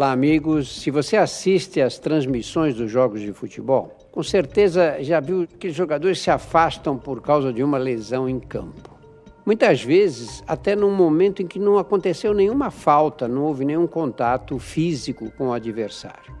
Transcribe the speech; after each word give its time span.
Olá, 0.00 0.12
amigos. 0.12 0.80
Se 0.80 0.90
você 0.90 1.14
assiste 1.14 1.78
às 1.78 1.98
transmissões 1.98 2.74
dos 2.74 2.90
jogos 2.90 3.20
de 3.20 3.34
futebol, 3.34 3.98
com 4.10 4.22
certeza 4.22 4.96
já 5.02 5.20
viu 5.20 5.46
que 5.46 5.68
os 5.68 5.74
jogadores 5.74 6.20
se 6.20 6.30
afastam 6.30 6.96
por 6.96 7.20
causa 7.20 7.52
de 7.52 7.62
uma 7.62 7.76
lesão 7.76 8.26
em 8.26 8.40
campo. 8.40 8.98
Muitas 9.44 9.82
vezes, 9.82 10.42
até 10.46 10.74
num 10.74 10.90
momento 10.90 11.42
em 11.42 11.46
que 11.46 11.58
não 11.58 11.76
aconteceu 11.76 12.32
nenhuma 12.32 12.70
falta, 12.70 13.28
não 13.28 13.42
houve 13.42 13.62
nenhum 13.66 13.86
contato 13.86 14.58
físico 14.58 15.30
com 15.32 15.48
o 15.48 15.52
adversário. 15.52 16.34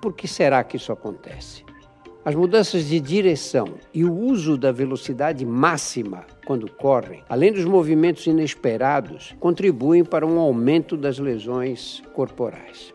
Por 0.00 0.14
que 0.14 0.26
será 0.26 0.64
que 0.64 0.78
isso 0.78 0.90
acontece? 0.90 1.62
As 2.24 2.34
mudanças 2.34 2.86
de 2.86 2.98
direção 3.00 3.74
e 3.92 4.02
o 4.02 4.10
uso 4.10 4.56
da 4.56 4.72
velocidade 4.72 5.44
máxima 5.44 6.24
quando 6.46 6.72
correm, 6.72 7.22
além 7.28 7.52
dos 7.52 7.66
movimentos 7.66 8.26
inesperados, 8.26 9.36
contribuem 9.38 10.02
para 10.02 10.26
um 10.26 10.38
aumento 10.38 10.96
das 10.96 11.18
lesões 11.18 12.02
corporais. 12.14 12.93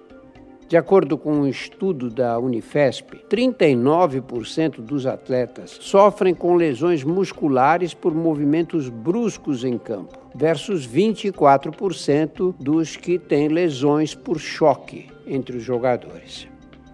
De 0.69 0.77
acordo 0.77 1.17
com 1.17 1.33
um 1.33 1.47
estudo 1.47 2.11
da 2.11 2.37
Unifesp, 2.37 3.17
39% 3.27 4.81
dos 4.81 5.07
atletas 5.07 5.75
sofrem 5.81 6.35
com 6.35 6.55
lesões 6.55 7.03
musculares 7.03 7.95
por 7.95 8.13
movimentos 8.13 8.87
bruscos 8.87 9.63
em 9.63 9.79
campo, 9.79 10.19
versus 10.35 10.87
24% 10.87 12.53
dos 12.59 12.95
que 12.95 13.17
têm 13.17 13.47
lesões 13.47 14.13
por 14.13 14.39
choque 14.39 15.07
entre 15.25 15.57
os 15.57 15.63
jogadores. 15.63 16.47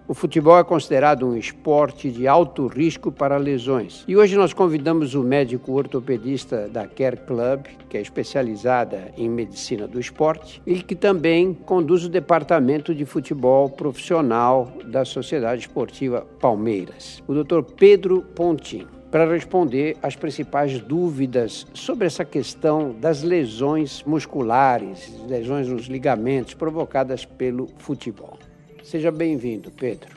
O 0.08 0.14
futebol 0.14 0.56
é 0.56 0.62
considerado 0.62 1.26
um 1.26 1.36
esporte 1.36 2.12
de 2.12 2.28
alto 2.28 2.68
risco 2.68 3.10
para 3.10 3.36
lesões. 3.36 4.04
E 4.06 4.16
hoje 4.16 4.36
nós 4.36 4.52
convidamos 4.52 5.14
o 5.16 5.22
médico 5.24 5.72
ortopedista 5.72 6.68
da 6.68 6.86
Care 6.86 7.16
Club, 7.16 7.66
que 7.88 7.98
é 7.98 8.00
especializada 8.00 9.12
em 9.18 9.28
medicina 9.28 9.88
do 9.88 9.98
esporte, 9.98 10.62
e 10.64 10.80
que 10.80 10.94
também 10.94 11.52
conduz 11.52 12.04
o 12.04 12.08
departamento 12.08 12.94
de 12.94 13.04
futebol 13.04 13.68
profissional 13.68 14.72
da 14.84 15.04
Sociedade 15.04 15.62
Esportiva 15.62 16.24
Palmeiras, 16.40 17.20
o 17.26 17.34
Dr. 17.34 17.62
Pedro 17.76 18.22
Pontin 18.22 18.86
para 19.10 19.28
responder 19.28 19.96
às 20.02 20.14
principais 20.14 20.80
dúvidas 20.80 21.66
sobre 21.74 22.06
essa 22.06 22.24
questão 22.24 22.94
das 23.00 23.24
lesões 23.24 24.04
musculares, 24.04 25.12
lesões 25.26 25.66
nos 25.66 25.86
ligamentos 25.86 26.54
provocadas 26.54 27.24
pelo 27.24 27.68
futebol. 27.78 28.38
Seja 28.86 29.10
bem-vindo, 29.10 29.68
Pedro. 29.72 30.14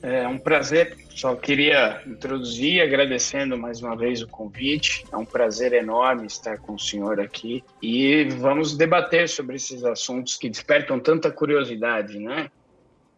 É 0.00 0.26
um 0.28 0.38
prazer. 0.38 0.96
Só 1.10 1.34
queria 1.34 2.00
introduzir 2.06 2.80
agradecendo 2.80 3.58
mais 3.58 3.82
uma 3.82 3.96
vez 3.96 4.22
o 4.22 4.28
convite. 4.28 5.04
É 5.12 5.16
um 5.16 5.24
prazer 5.24 5.72
enorme 5.72 6.28
estar 6.28 6.58
com 6.58 6.74
o 6.74 6.78
senhor 6.78 7.18
aqui 7.18 7.64
e 7.82 8.22
vamos 8.38 8.76
debater 8.76 9.28
sobre 9.28 9.56
esses 9.56 9.82
assuntos 9.82 10.36
que 10.36 10.48
despertam 10.48 11.00
tanta 11.00 11.28
curiosidade, 11.32 12.20
né? 12.20 12.48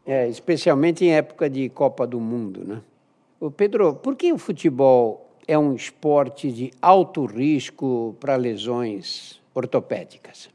É, 0.07 0.27
especialmente 0.27 1.05
em 1.05 1.13
época 1.13 1.51
de 1.51 1.69
Copa 1.69 2.07
do 2.07 2.19
Mundo, 2.19 2.65
né? 2.67 2.81
O 3.39 3.51
Pedro, 3.51 3.95
por 3.97 4.17
que 4.17 4.33
o 4.33 4.39
futebol 4.39 5.31
é 5.47 5.59
um 5.59 5.75
esporte 5.75 6.51
de 6.51 6.71
alto 6.81 7.27
risco 7.27 8.17
para 8.19 8.35
lesões 8.35 9.43
ortopédicas? 9.55 10.49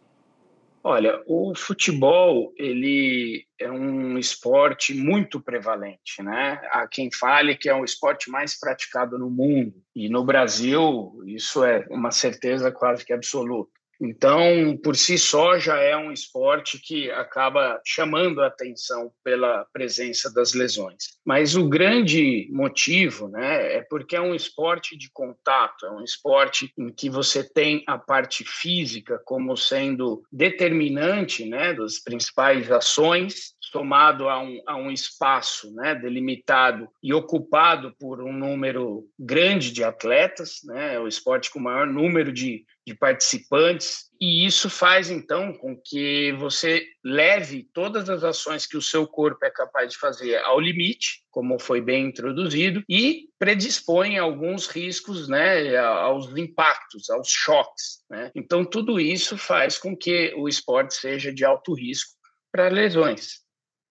Olha, 0.87 1.19
o 1.25 1.55
futebol 1.55 2.53
ele 2.55 3.43
é 3.59 3.71
um 3.71 4.19
esporte 4.19 4.93
muito 4.93 5.41
prevalente, 5.41 6.21
né? 6.21 6.61
Há 6.69 6.87
quem 6.87 7.09
fale 7.11 7.57
que 7.57 7.67
é 7.67 7.73
o 7.73 7.83
esporte 7.83 8.29
mais 8.29 8.59
praticado 8.59 9.17
no 9.17 9.27
mundo 9.27 9.73
e 9.95 10.07
no 10.07 10.23
Brasil 10.23 11.11
isso 11.25 11.63
é 11.63 11.87
uma 11.89 12.11
certeza 12.11 12.71
quase 12.71 13.03
que 13.03 13.11
absoluta. 13.11 13.71
Então, 14.01 14.77
por 14.83 14.95
si 14.95 15.17
só, 15.17 15.57
já 15.57 15.77
é 15.77 15.95
um 15.95 16.11
esporte 16.11 16.79
que 16.79 17.09
acaba 17.11 17.79
chamando 17.85 18.41
a 18.41 18.47
atenção 18.47 19.11
pela 19.23 19.65
presença 19.71 20.31
das 20.33 20.53
lesões. 20.53 21.15
Mas 21.25 21.55
o 21.55 21.67
grande 21.67 22.47
motivo 22.51 23.27
né, 23.27 23.77
é 23.77 23.81
porque 23.81 24.15
é 24.15 24.21
um 24.21 24.35
esporte 24.35 24.97
de 24.97 25.09
contato, 25.11 25.85
é 25.85 25.91
um 25.91 26.03
esporte 26.03 26.71
em 26.77 26.89
que 26.89 27.09
você 27.09 27.43
tem 27.43 27.83
a 27.87 27.97
parte 27.97 28.43
física 28.43 29.19
como 29.25 29.55
sendo 29.55 30.23
determinante 30.31 31.45
né, 31.45 31.73
das 31.73 31.99
principais 31.99 32.71
ações 32.71 33.55
somado 33.71 34.29
a 34.29 34.39
um, 34.41 34.61
a 34.65 34.77
um 34.77 34.91
espaço 34.91 35.73
né, 35.73 35.95
delimitado 35.95 36.87
e 37.01 37.13
ocupado 37.13 37.93
por 37.99 38.21
um 38.21 38.31
número 38.31 39.05
grande 39.19 39.71
de 39.71 39.83
atletas, 39.83 40.61
né, 40.63 40.95
é 40.95 40.99
o 40.99 41.07
esporte 41.07 41.51
com 41.51 41.59
o 41.59 41.63
maior 41.63 41.87
número 41.87 42.31
de, 42.31 42.63
de 42.85 42.93
participantes, 42.93 44.05
e 44.21 44.45
isso 44.45 44.69
faz 44.69 45.09
então 45.09 45.53
com 45.53 45.75
que 45.75 46.31
você 46.33 46.85
leve 47.03 47.67
todas 47.73 48.09
as 48.09 48.23
ações 48.23 48.65
que 48.65 48.77
o 48.77 48.81
seu 48.81 49.07
corpo 49.07 49.43
é 49.43 49.49
capaz 49.49 49.91
de 49.91 49.97
fazer 49.97 50.37
ao 50.37 50.59
limite, 50.59 51.23
como 51.31 51.59
foi 51.59 51.81
bem 51.81 52.05
introduzido, 52.07 52.83
e 52.87 53.27
predispõe 53.39 54.17
alguns 54.17 54.67
riscos 54.67 55.27
né, 55.27 55.75
aos 55.77 56.27
impactos, 56.37 57.09
aos 57.09 57.27
choques. 57.29 58.03
Né? 58.09 58.31
Então, 58.35 58.63
tudo 58.63 58.99
isso 58.99 59.37
faz 59.37 59.77
com 59.77 59.95
que 59.97 60.33
o 60.37 60.47
esporte 60.47 60.95
seja 60.95 61.33
de 61.33 61.43
alto 61.43 61.73
risco 61.73 62.13
para 62.51 62.69
lesões. 62.69 63.44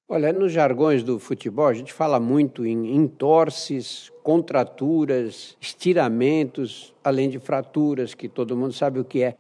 Olha, 0.07 0.33
nos 0.35 0.53
jargões 0.53 1.03
do 1.03 1.19
futebol, 1.19 1.67
a 1.67 1.73
gente 1.73 1.93
fala 1.93 2.21
muito 2.21 2.67
em 2.67 2.95
entorces, 2.95 4.13
contraturas, 4.23 5.57
estiramentos, 5.59 6.95
além 7.03 7.31
de 7.31 7.39
fraturas, 7.39 8.13
que 8.13 8.29
todo 8.29 8.57
mundo 8.57 8.75
sabe 8.75 9.01
o 9.01 9.05
que 9.05 9.23
é. 9.23 9.35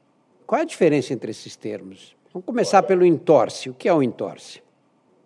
Qual 0.46 0.58
é 0.58 0.62
a 0.62 0.66
diferença 0.66 1.12
entre 1.12 1.30
esses 1.30 1.54
termos? 1.54 2.16
Vamos 2.32 2.46
começar 2.46 2.82
pelo 2.82 3.04
entorce. 3.04 3.68
O 3.68 3.74
que 3.74 3.88
é 3.88 3.92
o 3.92 4.02
entorce? 4.02 4.62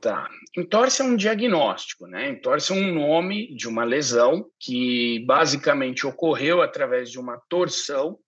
Tá. 0.00 0.28
Entorse 0.56 1.02
é 1.02 1.04
um 1.04 1.16
diagnóstico, 1.16 2.06
né? 2.06 2.30
Entorse 2.30 2.72
é 2.72 2.74
um 2.74 2.92
nome 2.92 3.54
de 3.54 3.68
uma 3.68 3.84
lesão 3.84 4.44
que 4.58 5.24
basicamente 5.24 6.06
ocorreu 6.06 6.62
através 6.62 7.10
de 7.10 7.18
uma 7.18 7.40
torção 7.48 8.18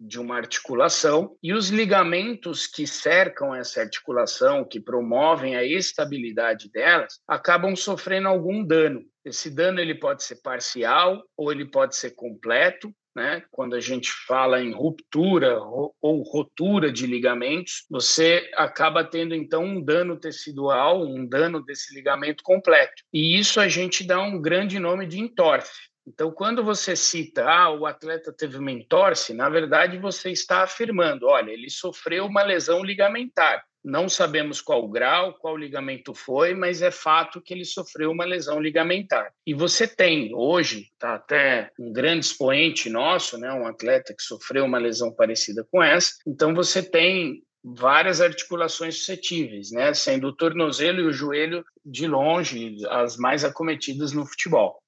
de 0.00 0.18
uma 0.18 0.36
articulação 0.36 1.36
e 1.42 1.52
os 1.52 1.68
ligamentos 1.68 2.66
que 2.66 2.86
cercam 2.86 3.54
essa 3.54 3.82
articulação, 3.82 4.64
que 4.64 4.80
promovem 4.80 5.56
a 5.56 5.62
estabilidade 5.62 6.70
delas, 6.70 7.20
acabam 7.28 7.76
sofrendo 7.76 8.28
algum 8.28 8.64
dano. 8.64 9.04
Esse 9.24 9.50
dano 9.50 9.78
ele 9.78 9.94
pode 9.94 10.24
ser 10.24 10.40
parcial 10.42 11.22
ou 11.36 11.52
ele 11.52 11.66
pode 11.66 11.94
ser 11.94 12.12
completo. 12.12 12.90
Né? 13.14 13.42
Quando 13.50 13.74
a 13.74 13.80
gente 13.80 14.10
fala 14.26 14.62
em 14.62 14.72
ruptura 14.72 15.58
ou 15.60 16.22
rotura 16.22 16.92
de 16.92 17.06
ligamentos, 17.06 17.84
você 17.90 18.48
acaba 18.54 19.04
tendo 19.04 19.34
então 19.34 19.64
um 19.64 19.82
dano 19.82 20.16
tecidual, 20.16 21.04
um 21.04 21.26
dano 21.26 21.62
desse 21.62 21.92
ligamento 21.92 22.42
completo. 22.44 23.02
E 23.12 23.38
isso 23.38 23.60
a 23.60 23.68
gente 23.68 24.06
dá 24.06 24.22
um 24.22 24.40
grande 24.40 24.78
nome 24.78 25.06
de 25.06 25.18
entorse. 25.18 25.89
Então, 26.06 26.30
quando 26.30 26.64
você 26.64 26.96
cita, 26.96 27.44
ah, 27.44 27.70
o 27.70 27.86
atleta 27.86 28.32
teve 28.32 28.56
uma 28.58 28.72
entorse, 28.72 29.34
na 29.34 29.48
verdade 29.48 29.98
você 29.98 30.30
está 30.30 30.62
afirmando, 30.62 31.26
olha, 31.26 31.50
ele 31.50 31.70
sofreu 31.70 32.26
uma 32.26 32.42
lesão 32.42 32.82
ligamentar. 32.82 33.64
Não 33.82 34.10
sabemos 34.10 34.60
qual 34.60 34.86
grau, 34.88 35.34
qual 35.34 35.56
ligamento 35.56 36.14
foi, 36.14 36.54
mas 36.54 36.82
é 36.82 36.90
fato 36.90 37.40
que 37.40 37.54
ele 37.54 37.64
sofreu 37.64 38.10
uma 38.10 38.26
lesão 38.26 38.60
ligamentar. 38.60 39.32
E 39.46 39.54
você 39.54 39.88
tem 39.88 40.34
hoje, 40.34 40.90
tá 40.98 41.14
até 41.14 41.70
um 41.78 41.90
grande 41.90 42.26
expoente 42.26 42.90
nosso, 42.90 43.38
né, 43.38 43.50
um 43.52 43.66
atleta 43.66 44.14
que 44.14 44.22
sofreu 44.22 44.66
uma 44.66 44.78
lesão 44.78 45.14
parecida 45.14 45.66
com 45.70 45.82
essa. 45.82 46.12
Então 46.26 46.54
você 46.54 46.82
tem 46.82 47.42
várias 47.64 48.20
articulações 48.20 48.98
suscetíveis, 48.98 49.70
né, 49.70 49.94
sendo 49.94 50.28
o 50.28 50.36
tornozelo 50.36 51.00
e 51.00 51.06
o 51.06 51.12
joelho 51.12 51.64
de 51.84 52.06
longe 52.06 52.76
as 52.88 53.16
mais 53.16 53.44
acometidas 53.44 54.12
no 54.12 54.26
futebol. 54.26 54.78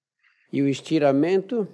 E 0.52 0.60
o 0.60 0.68
estiramento? 0.68 1.66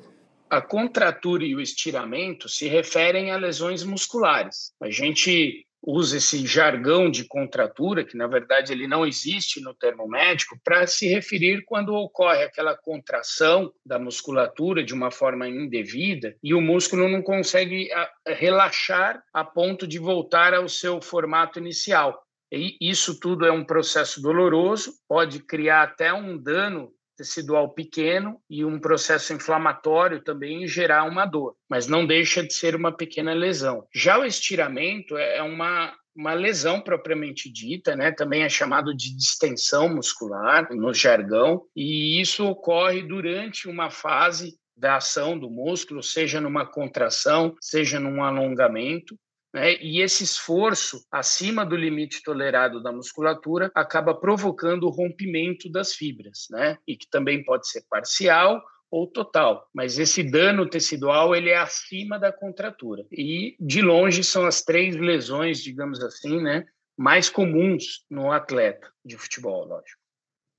A 0.48 0.62
contratura 0.62 1.44
e 1.44 1.54
o 1.54 1.60
estiramento 1.60 2.48
se 2.48 2.68
referem 2.68 3.30
a 3.30 3.36
lesões 3.36 3.82
musculares. 3.82 4.72
A 4.80 4.88
gente 4.88 5.66
usa 5.82 6.16
esse 6.16 6.46
jargão 6.46 7.10
de 7.10 7.24
contratura, 7.24 8.04
que 8.04 8.16
na 8.16 8.26
verdade 8.26 8.72
ele 8.72 8.86
não 8.86 9.06
existe 9.06 9.60
no 9.60 9.74
termo 9.74 10.08
médico, 10.08 10.58
para 10.64 10.86
se 10.86 11.06
referir 11.06 11.64
quando 11.64 11.94
ocorre 11.94 12.42
aquela 12.42 12.76
contração 12.76 13.72
da 13.84 13.98
musculatura 13.98 14.82
de 14.82 14.94
uma 14.94 15.10
forma 15.10 15.48
indevida 15.48 16.36
e 16.42 16.54
o 16.54 16.60
músculo 16.60 17.08
não 17.08 17.22
consegue 17.22 17.90
ah, 17.92 18.10
relaxar 18.26 19.22
a 19.32 19.44
ponto 19.44 19.86
de 19.86 19.98
voltar 19.98 20.54
ao 20.54 20.68
seu 20.68 21.00
formato 21.00 21.58
inicial. 21.58 22.22
E 22.50 22.76
isso 22.80 23.20
tudo 23.20 23.44
é 23.44 23.52
um 23.52 23.64
processo 23.64 24.22
doloroso, 24.22 24.94
pode 25.06 25.40
criar 25.40 25.82
até 25.82 26.12
um 26.12 26.36
dano 26.36 26.90
tecidual 27.18 27.68
pequeno 27.74 28.40
e 28.48 28.64
um 28.64 28.78
processo 28.78 29.32
inflamatório 29.32 30.22
também 30.22 30.68
gerar 30.68 31.02
uma 31.02 31.26
dor, 31.26 31.56
mas 31.68 31.88
não 31.88 32.06
deixa 32.06 32.46
de 32.46 32.54
ser 32.54 32.76
uma 32.76 32.96
pequena 32.96 33.34
lesão. 33.34 33.84
Já 33.92 34.18
o 34.18 34.24
estiramento 34.24 35.18
é, 35.18 35.38
é 35.38 35.42
uma 35.42 35.92
uma 36.16 36.32
lesão 36.34 36.80
propriamente 36.80 37.48
dita, 37.48 37.94
né? 37.94 38.10
Também 38.10 38.42
é 38.42 38.48
chamado 38.48 38.92
de 38.92 39.16
distensão 39.16 39.88
muscular 39.88 40.66
no 40.74 40.92
jargão, 40.92 41.62
e 41.76 42.20
isso 42.20 42.44
ocorre 42.44 43.02
durante 43.02 43.68
uma 43.68 43.88
fase 43.88 44.58
da 44.76 44.96
ação 44.96 45.38
do 45.38 45.48
músculo, 45.48 46.02
seja 46.02 46.40
numa 46.40 46.66
contração, 46.66 47.54
seja 47.60 48.00
num 48.00 48.22
alongamento, 48.22 49.16
Né? 49.54 49.76
E 49.80 50.00
esse 50.00 50.24
esforço 50.24 51.04
acima 51.10 51.64
do 51.64 51.76
limite 51.76 52.22
tolerado 52.22 52.82
da 52.82 52.92
musculatura 52.92 53.70
acaba 53.74 54.14
provocando 54.14 54.84
o 54.84 54.90
rompimento 54.90 55.70
das 55.70 55.94
fibras, 55.94 56.46
né? 56.50 56.76
E 56.86 56.96
que 56.96 57.08
também 57.08 57.42
pode 57.42 57.68
ser 57.68 57.82
parcial 57.88 58.62
ou 58.90 59.06
total, 59.06 59.68
mas 59.74 59.98
esse 59.98 60.22
dano 60.22 60.68
tecidual 60.68 61.34
ele 61.34 61.50
é 61.50 61.58
acima 61.58 62.18
da 62.18 62.32
contratura. 62.32 63.04
E 63.12 63.54
de 63.60 63.82
longe 63.82 64.24
são 64.24 64.46
as 64.46 64.62
três 64.62 64.96
lesões, 64.96 65.62
digamos 65.62 66.02
assim, 66.02 66.40
né, 66.40 66.64
mais 66.96 67.28
comuns 67.28 68.04
no 68.10 68.32
atleta 68.32 68.90
de 69.04 69.16
futebol, 69.16 69.66
lógico. 69.66 70.00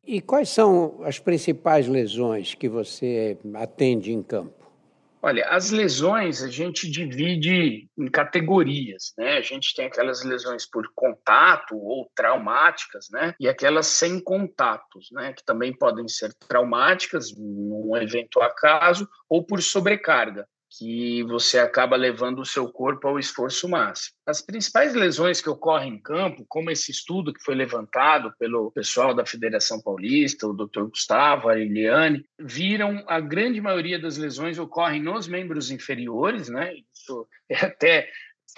E 0.04 0.22
quais 0.22 0.50
são 0.50 1.04
as 1.04 1.20
principais 1.20 1.88
lesões 1.88 2.54
que 2.54 2.70
você 2.70 3.38
atende 3.56 4.14
em 4.14 4.24
campo? 4.24 4.69
Olha, 5.22 5.46
as 5.50 5.70
lesões 5.70 6.42
a 6.42 6.48
gente 6.48 6.90
divide 6.90 7.90
em 7.98 8.08
categorias, 8.08 9.14
né? 9.18 9.38
A 9.38 9.42
gente 9.42 9.76
tem 9.76 9.88
aquelas 9.88 10.24
lesões 10.24 10.66
por 10.66 10.90
contato 10.96 11.76
ou 11.76 12.10
traumáticas, 12.16 13.08
né? 13.12 13.36
E 13.38 13.50
aquelas 13.50 13.88
sem 13.88 14.20
contatos, 14.22 15.10
né? 15.12 15.34
Que 15.34 15.44
também 15.44 15.78
podem 15.78 16.08
ser 16.08 16.34
traumáticas 16.48 17.36
num 17.36 17.98
eventual 17.98 18.54
caso 18.56 19.10
ou 19.28 19.46
por 19.46 19.62
sobrecarga 19.62 20.48
que 20.78 21.24
você 21.24 21.58
acaba 21.60 21.96
levando 21.96 22.40
o 22.40 22.46
seu 22.46 22.72
corpo 22.72 23.08
ao 23.08 23.18
esforço 23.18 23.68
máximo. 23.68 24.16
As 24.26 24.42
principais 24.42 24.94
lesões 24.94 25.42
que 25.42 25.50
ocorrem 25.50 25.96
em 25.96 26.02
campo, 26.02 26.46
como 26.48 26.70
esse 26.70 26.92
estudo 26.92 27.34
que 27.34 27.44
foi 27.44 27.56
levantado 27.56 28.32
pelo 28.38 28.72
pessoal 28.72 29.14
da 29.14 29.26
Federação 29.26 29.82
Paulista, 29.82 30.48
o 30.48 30.54
Dr. 30.54 30.84
Gustavo, 30.84 31.50
a 31.50 31.60
Eliane, 31.60 32.24
viram 32.40 33.04
a 33.08 33.20
grande 33.20 33.60
maioria 33.60 34.00
das 34.00 34.18
lesões 34.18 34.60
ocorrem 34.60 35.02
nos 35.02 35.28
membros 35.28 35.72
inferiores, 35.72 36.50
né? 36.50 36.74
Isso 36.94 37.28
é 37.50 37.66
até 37.66 38.10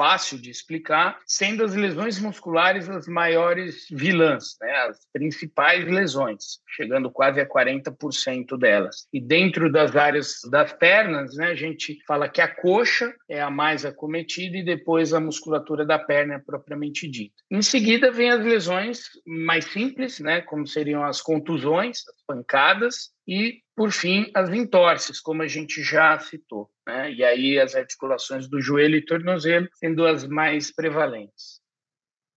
fácil 0.01 0.39
de 0.39 0.50
explicar, 0.50 1.19
sendo 1.27 1.63
as 1.63 1.75
lesões 1.75 2.19
musculares 2.19 2.89
as 2.89 3.07
maiores 3.07 3.86
vilãs, 3.92 4.57
né, 4.59 4.71
as 4.89 5.06
principais 5.13 5.86
lesões, 5.86 6.59
chegando 6.75 7.12
quase 7.12 7.39
a 7.39 7.48
40% 7.48 8.57
delas. 8.57 9.07
E 9.13 9.21
dentro 9.21 9.71
das 9.71 9.95
áreas 9.95 10.39
das 10.50 10.74
pernas, 10.74 11.36
né, 11.36 11.50
a 11.50 11.56
gente 11.56 12.00
fala 12.07 12.27
que 12.27 12.42
a 12.42 12.48
coxa 12.48 13.13
é 13.30 13.39
a 13.39 13.51
mais 13.51 13.86
acometida 13.86 14.57
e 14.57 14.65
depois 14.65 15.13
a 15.13 15.19
musculatura 15.19 15.86
da 15.86 16.00
perna 16.00 16.33
é 16.33 16.39
propriamente 16.39 17.07
dita. 17.07 17.36
Em 17.51 17.62
seguida 17.62 18.12
vem 18.12 18.31
as 18.31 18.44
lesões 18.44 19.04
mais 19.24 19.65
simples, 19.65 20.19
né, 20.19 20.42
como 20.42 20.65
seriam 20.65 21.04
as 21.04 21.21
contusões, 21.21 22.00
as 22.07 22.25
pancadas, 22.25 23.12
e, 23.31 23.63
por 23.74 23.94
fim, 23.94 24.30
as 24.36 24.50
entorses, 24.50 25.22
como 25.22 25.42
a 25.42 25.48
gente 25.48 25.81
já 25.81 26.19
citou. 26.19 26.69
Né? 26.86 27.13
E 27.13 27.24
aí 27.24 27.57
as 27.57 27.75
articulações 27.75 28.45
do 28.45 28.60
joelho 28.60 28.98
e 28.98 29.06
tornozelo 29.06 29.69
sendo 29.75 30.06
as 30.06 30.28
mais 30.28 30.69
prevalentes. 30.69 31.62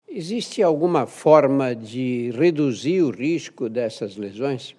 Existe 0.07 0.63
alguma 0.63 1.05
forma 1.05 1.75
de 1.75 2.31
reduzir 2.31 3.03
o 3.03 3.11
risco 3.11 3.69
dessas 3.69 4.17
lesões? 4.17 4.77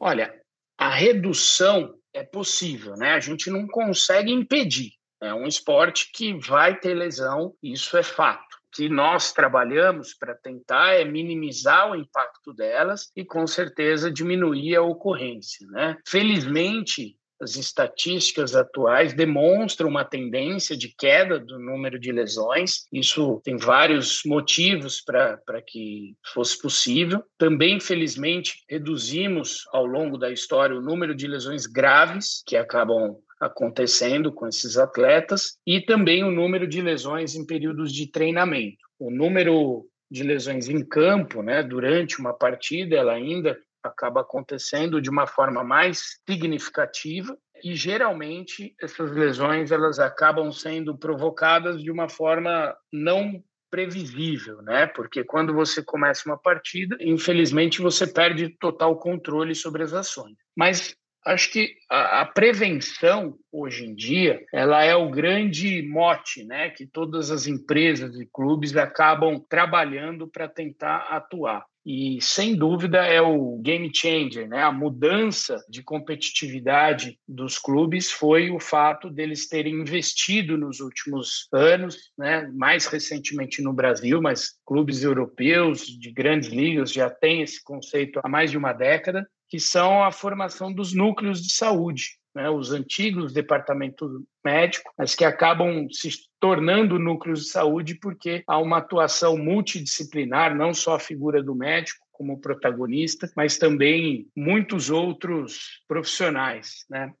Olha, 0.00 0.34
a 0.78 0.88
redução 0.88 1.94
é 2.14 2.22
possível, 2.22 2.94
né? 2.96 3.10
A 3.10 3.20
gente 3.20 3.50
não 3.50 3.66
consegue 3.66 4.32
impedir. 4.32 4.92
É 5.20 5.34
um 5.34 5.46
esporte 5.46 6.10
que 6.10 6.32
vai 6.38 6.78
ter 6.80 6.94
lesão, 6.94 7.52
isso 7.62 7.98
é 7.98 8.02
fato 8.02 8.57
que 8.78 8.88
nós 8.88 9.32
trabalhamos 9.32 10.14
para 10.14 10.36
tentar 10.36 10.94
é 10.94 11.04
minimizar 11.04 11.90
o 11.90 11.96
impacto 11.96 12.54
delas 12.54 13.10
e, 13.16 13.24
com 13.24 13.44
certeza, 13.44 14.08
diminuir 14.08 14.76
a 14.76 14.82
ocorrência. 14.82 15.66
Né? 15.72 15.96
Felizmente, 16.06 17.16
as 17.42 17.56
estatísticas 17.56 18.54
atuais 18.54 19.12
demonstram 19.12 19.88
uma 19.88 20.04
tendência 20.04 20.76
de 20.76 20.94
queda 20.96 21.40
do 21.40 21.58
número 21.58 21.98
de 21.98 22.12
lesões. 22.12 22.84
Isso 22.92 23.40
tem 23.42 23.56
vários 23.56 24.22
motivos 24.24 25.00
para 25.00 25.60
que 25.66 26.16
fosse 26.32 26.56
possível. 26.60 27.20
Também, 27.36 27.78
infelizmente, 27.78 28.62
reduzimos 28.70 29.64
ao 29.72 29.84
longo 29.84 30.16
da 30.16 30.30
história 30.30 30.76
o 30.76 30.80
número 30.80 31.16
de 31.16 31.26
lesões 31.26 31.66
graves 31.66 32.44
que 32.46 32.56
acabam 32.56 33.16
acontecendo 33.40 34.32
com 34.32 34.46
esses 34.46 34.76
atletas 34.76 35.56
e 35.66 35.80
também 35.80 36.24
o 36.24 36.30
número 36.30 36.66
de 36.66 36.80
lesões 36.80 37.34
em 37.34 37.46
períodos 37.46 37.92
de 37.92 38.10
treinamento. 38.10 38.78
O 38.98 39.10
número 39.10 39.86
de 40.10 40.22
lesões 40.22 40.68
em 40.68 40.84
campo, 40.84 41.42
né, 41.42 41.62
durante 41.62 42.18
uma 42.18 42.32
partida, 42.32 42.96
ela 42.96 43.12
ainda 43.12 43.58
acaba 43.82 44.22
acontecendo 44.22 45.00
de 45.00 45.10
uma 45.10 45.26
forma 45.26 45.62
mais 45.62 46.20
significativa 46.28 47.36
e 47.62 47.74
geralmente 47.74 48.74
essas 48.80 49.10
lesões 49.12 49.70
elas 49.70 49.98
acabam 49.98 50.50
sendo 50.52 50.96
provocadas 50.96 51.82
de 51.82 51.90
uma 51.90 52.08
forma 52.08 52.76
não 52.92 53.42
previsível, 53.70 54.62
né? 54.62 54.86
Porque 54.86 55.22
quando 55.22 55.52
você 55.52 55.82
começa 55.82 56.28
uma 56.28 56.38
partida, 56.38 56.96
infelizmente 57.00 57.82
você 57.82 58.06
perde 58.06 58.48
total 58.58 58.98
controle 58.98 59.54
sobre 59.54 59.82
as 59.82 59.92
ações. 59.92 60.34
Mas 60.56 60.96
Acho 61.28 61.52
que 61.52 61.74
a, 61.90 62.22
a, 62.22 62.24
prevenção 62.24 63.36
hoje 63.52 63.84
em 63.84 63.94
dia 63.94 64.42
ela 64.50 64.82
é 64.82 64.96
o 64.96 65.10
grande 65.10 65.82
mote, 65.82 66.42
né, 66.42 66.70
que 66.70 66.86
todas 66.86 67.30
as 67.30 67.46
empresas 67.46 68.18
e 68.18 68.24
clubes 68.32 68.74
acabam 68.74 69.38
trabalhando 69.46 70.26
para 70.26 70.48
tentar 70.48 71.00
atuar. 71.10 71.66
E 71.84 72.18
sem 72.22 72.56
dúvida 72.56 73.04
é 73.04 73.20
o 73.20 73.58
game 73.62 73.90
changer, 73.94 74.48
né? 74.48 74.62
A 74.62 74.72
mudança 74.72 75.64
de 75.70 75.82
competitividade 75.82 77.18
dos 77.26 77.58
clubes 77.58 78.10
foi 78.10 78.50
o 78.50 78.60
fato 78.60 79.08
deles 79.08 79.48
terem 79.48 79.74
investido 79.74 80.58
nos 80.58 80.80
últimos 80.80 81.48
anos, 81.50 82.10
né? 82.18 82.46
Mais 82.54 82.86
recentemente 82.86 83.62
no 83.62 83.72
Brasil, 83.72 84.20
mas 84.20 84.58
clubes 84.66 85.02
europeus 85.02 85.86
de 85.86 86.10
grandes 86.10 86.50
ligas 86.50 86.92
já 86.92 87.08
têm 87.08 87.40
esse 87.40 87.62
conceito 87.64 88.20
há 88.22 88.28
mais 88.28 88.50
de 88.50 88.58
uma 88.58 88.74
década 88.74 89.26
que 89.48 89.58
são 89.58 90.02
a 90.02 90.12
formação 90.12 90.72
dos 90.72 90.94
núcleos 90.94 91.42
de 91.42 91.52
saúde, 91.52 92.18
né, 92.34 92.48
os 92.50 92.72
antigos 92.72 93.32
departamentos 93.32 94.10
médicos, 94.44 94.92
mas 94.96 95.14
que 95.14 95.24
acabam 95.24 95.88
se 95.90 96.10
tornando 96.38 96.98
núcleos 96.98 97.44
de 97.44 97.48
saúde 97.48 97.94
porque 97.94 98.42
há 98.46 98.58
uma 98.58 98.78
atuação 98.78 99.36
multidisciplinar, 99.36 100.54
não 100.54 100.72
só 100.74 100.94
a 100.96 101.00
figura 101.00 101.42
do 101.42 101.54
médico 101.54 102.06
como 102.12 102.40
protagonista, 102.40 103.30
mas 103.36 103.58
também 103.58 104.28
muitos 104.36 104.90
outros 104.90 105.82
profissionais, 105.86 106.84
né? 106.90 107.12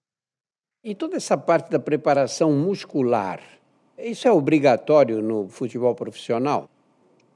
E 0.82 0.94
toda 0.94 1.16
essa 1.16 1.36
parte 1.36 1.70
da 1.70 1.78
preparação 1.78 2.52
muscular, 2.52 3.40
isso 3.96 4.26
é 4.28 4.32
obrigatório 4.32 5.20
no 5.20 5.48
futebol 5.48 5.94
profissional? 5.94 6.68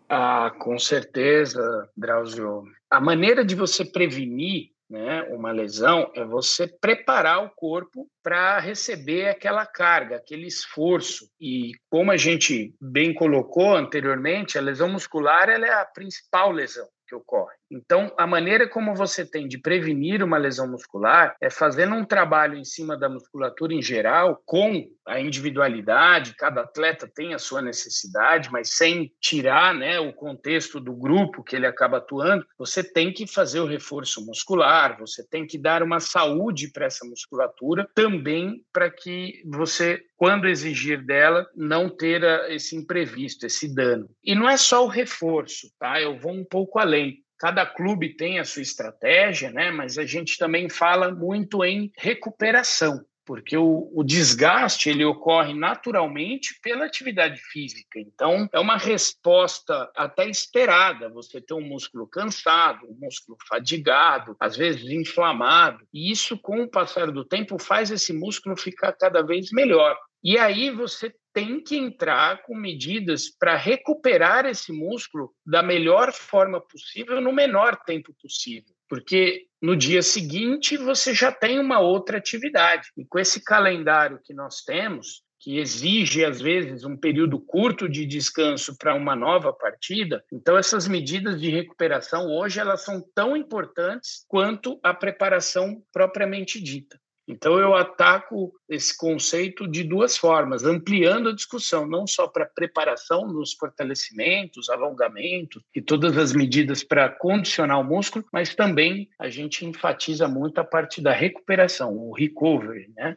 Ah, 0.08 0.52
com 0.58 0.78
certeza, 0.78 1.88
Drauzio. 1.96 2.64
A 2.90 3.00
maneira 3.00 3.44
de 3.44 3.54
você 3.54 3.84
prevenir 3.84 4.71
né, 4.92 5.22
uma 5.30 5.50
lesão, 5.50 6.12
é 6.14 6.22
você 6.22 6.68
preparar 6.68 7.42
o 7.42 7.48
corpo 7.48 8.06
para 8.22 8.58
receber 8.58 9.26
aquela 9.26 9.64
carga, 9.64 10.16
aquele 10.16 10.46
esforço. 10.46 11.30
E 11.40 11.72
como 11.88 12.10
a 12.10 12.18
gente 12.18 12.74
bem 12.78 13.14
colocou 13.14 13.74
anteriormente, 13.74 14.58
a 14.58 14.60
lesão 14.60 14.90
muscular 14.90 15.48
é 15.48 15.72
a 15.72 15.86
principal 15.86 16.52
lesão 16.52 16.86
que 17.08 17.14
ocorre. 17.14 17.54
Então, 17.72 18.12
a 18.18 18.26
maneira 18.26 18.68
como 18.68 18.94
você 18.94 19.24
tem 19.24 19.48
de 19.48 19.56
prevenir 19.56 20.22
uma 20.22 20.36
lesão 20.36 20.70
muscular 20.70 21.34
é 21.40 21.48
fazendo 21.48 21.94
um 21.94 22.04
trabalho 22.04 22.58
em 22.58 22.64
cima 22.64 22.98
da 22.98 23.08
musculatura 23.08 23.72
em 23.72 23.80
geral, 23.80 24.42
com 24.44 24.86
a 25.06 25.18
individualidade, 25.18 26.34
cada 26.36 26.60
atleta 26.60 27.10
tem 27.12 27.32
a 27.32 27.38
sua 27.38 27.62
necessidade, 27.62 28.50
mas 28.52 28.76
sem 28.76 29.10
tirar 29.20 29.74
né, 29.74 29.98
o 29.98 30.12
contexto 30.12 30.78
do 30.78 30.92
grupo 30.92 31.42
que 31.42 31.56
ele 31.56 31.66
acaba 31.66 31.96
atuando, 31.96 32.46
você 32.58 32.84
tem 32.84 33.12
que 33.12 33.26
fazer 33.26 33.60
o 33.60 33.66
reforço 33.66 34.24
muscular, 34.24 34.98
você 34.98 35.26
tem 35.26 35.46
que 35.46 35.58
dar 35.58 35.82
uma 35.82 35.98
saúde 35.98 36.70
para 36.70 36.86
essa 36.86 37.06
musculatura, 37.06 37.88
também 37.94 38.62
para 38.72 38.90
que 38.90 39.42
você, 39.46 40.02
quando 40.16 40.46
exigir 40.46 41.04
dela, 41.04 41.46
não 41.56 41.88
ter 41.88 42.22
esse 42.50 42.76
imprevisto, 42.76 43.46
esse 43.46 43.74
dano. 43.74 44.08
E 44.22 44.34
não 44.34 44.48
é 44.48 44.56
só 44.56 44.84
o 44.84 44.88
reforço, 44.88 45.68
tá? 45.78 46.00
Eu 46.00 46.18
vou 46.18 46.32
um 46.32 46.44
pouco 46.44 46.78
além. 46.78 47.22
Cada 47.42 47.66
clube 47.66 48.10
tem 48.10 48.38
a 48.38 48.44
sua 48.44 48.62
estratégia, 48.62 49.50
né? 49.50 49.72
Mas 49.72 49.98
a 49.98 50.06
gente 50.06 50.38
também 50.38 50.68
fala 50.68 51.10
muito 51.10 51.64
em 51.64 51.90
recuperação 51.98 53.04
porque 53.24 53.56
o, 53.56 53.90
o, 53.94 54.02
desgaste 54.02 54.90
ele 54.90 55.04
ocorre 55.04 55.54
naturalmente 55.54 56.58
pela 56.60 56.84
atividade 56.84 57.40
física. 57.40 58.00
Então, 58.00 58.48
é 58.52 58.58
uma 58.58 58.76
resposta 58.76 59.88
até 59.96 60.28
esperada. 60.28 61.08
Você 61.10 61.40
ter 61.40 61.54
um 61.54 61.60
músculo 61.60 62.06
cansado, 62.06 62.84
um 62.88 62.98
músculo 63.00 63.38
fadigado, 63.48 64.36
às 64.40 64.56
vezes 64.56 64.90
inflamado, 64.90 65.86
e 65.94 66.10
isso, 66.10 66.36
com 66.36 66.62
o 66.62 66.68
passar 66.68 67.12
do 67.12 67.24
tempo, 67.24 67.60
faz 67.60 67.92
esse 67.92 68.12
músculo 68.12 68.56
ficar 68.56 68.92
cada 68.92 69.22
vez 69.22 69.52
melhor. 69.52 69.96
E 70.22 70.36
aí 70.36 70.70
você 70.70 71.14
tem 71.32 71.62
que 71.62 71.76
entrar 71.76 72.42
com 72.42 72.54
medidas 72.54 73.28
para 73.28 73.56
recuperar 73.56 74.46
esse 74.46 74.72
músculo 74.72 75.32
da 75.44 75.62
melhor 75.62 76.12
forma 76.12 76.60
possível 76.60 77.20
no 77.20 77.32
menor 77.32 77.76
tempo 77.84 78.14
possível 78.20 78.74
porque 78.92 79.46
no 79.62 79.74
dia 79.74 80.02
seguinte 80.02 80.76
você 80.76 81.14
já 81.14 81.32
tem 81.32 81.58
uma 81.58 81.80
outra 81.80 82.18
atividade. 82.18 82.90
E 82.94 83.06
com 83.06 83.18
esse 83.18 83.42
calendário 83.42 84.20
que 84.22 84.34
nós 84.34 84.60
temos, 84.60 85.22
que 85.40 85.58
exige, 85.58 86.22
às 86.26 86.42
vezes, 86.42 86.84
um 86.84 86.94
período 86.94 87.40
curto 87.40 87.88
de 87.88 88.04
descanso 88.04 88.76
para 88.76 88.94
uma 88.94 89.16
nova 89.16 89.50
partida. 89.50 90.22
Então, 90.30 90.58
essas 90.58 90.86
medidas 90.86 91.40
de 91.40 91.48
recuperação 91.48 92.26
hoje 92.26 92.60
elas 92.60 92.82
são 92.82 93.02
tão 93.14 93.34
importantes 93.34 94.26
quanto 94.28 94.78
a 94.82 94.92
preparação 94.92 95.82
propriamente 95.90 96.62
dita. 96.62 97.00
Então, 97.26 97.58
eu 97.58 97.74
ataco 97.74 98.52
esse 98.68 98.96
conceito 98.96 99.68
de 99.68 99.84
duas 99.84 100.16
formas, 100.16 100.64
ampliando 100.64 101.28
a 101.28 101.34
discussão, 101.34 101.86
não 101.86 102.06
só 102.06 102.26
para 102.26 102.46
preparação 102.46 103.26
nos 103.26 103.52
fortalecimentos, 103.54 104.68
alongamento 104.68 105.62
e 105.74 105.80
todas 105.80 106.18
as 106.18 106.32
medidas 106.32 106.82
para 106.82 107.08
condicionar 107.08 107.80
o 107.80 107.84
músculo, 107.84 108.24
mas 108.32 108.54
também 108.54 109.08
a 109.18 109.28
gente 109.28 109.64
enfatiza 109.64 110.26
muito 110.26 110.58
a 110.58 110.64
parte 110.64 111.00
da 111.00 111.12
recuperação, 111.12 111.96
o 111.96 112.12
recovery, 112.12 112.92
né? 112.96 113.16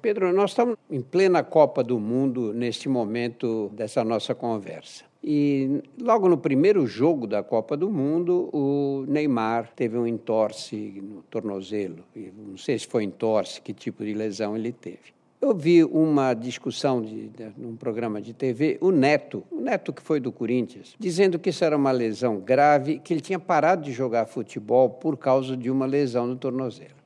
Pedro, 0.00 0.32
nós 0.32 0.52
estamos 0.52 0.76
em 0.90 1.02
plena 1.02 1.42
Copa 1.42 1.84
do 1.84 2.00
Mundo 2.00 2.54
neste 2.54 2.88
momento 2.88 3.70
dessa 3.74 4.02
nossa 4.02 4.34
conversa. 4.34 5.04
E 5.22 5.82
logo 6.00 6.26
no 6.26 6.38
primeiro 6.38 6.86
jogo 6.86 7.26
da 7.26 7.42
Copa 7.42 7.76
do 7.76 7.90
Mundo, 7.90 8.48
o 8.50 9.04
Neymar 9.06 9.70
teve 9.76 9.98
um 9.98 10.06
entorse 10.06 11.02
no 11.02 11.22
tornozelo. 11.24 12.02
Não 12.16 12.56
sei 12.56 12.78
se 12.78 12.86
foi 12.86 13.04
entorse, 13.04 13.60
que 13.60 13.74
tipo 13.74 14.02
de 14.02 14.14
lesão 14.14 14.56
ele 14.56 14.72
teve. 14.72 15.12
Eu 15.38 15.54
vi 15.54 15.84
uma 15.84 16.32
discussão 16.32 17.02
de, 17.02 17.28
de, 17.28 17.52
num 17.54 17.76
programa 17.76 18.22
de 18.22 18.32
TV, 18.32 18.78
o 18.80 18.90
Neto, 18.90 19.44
o 19.50 19.60
Neto 19.60 19.92
que 19.92 20.00
foi 20.00 20.18
do 20.18 20.32
Corinthians, 20.32 20.94
dizendo 20.98 21.38
que 21.38 21.50
isso 21.50 21.62
era 21.62 21.76
uma 21.76 21.92
lesão 21.92 22.40
grave, 22.40 22.98
que 23.00 23.12
ele 23.12 23.20
tinha 23.20 23.38
parado 23.38 23.82
de 23.82 23.92
jogar 23.92 24.24
futebol 24.24 24.88
por 24.88 25.18
causa 25.18 25.54
de 25.54 25.70
uma 25.70 25.84
lesão 25.84 26.26
no 26.26 26.36
tornozelo. 26.36 27.03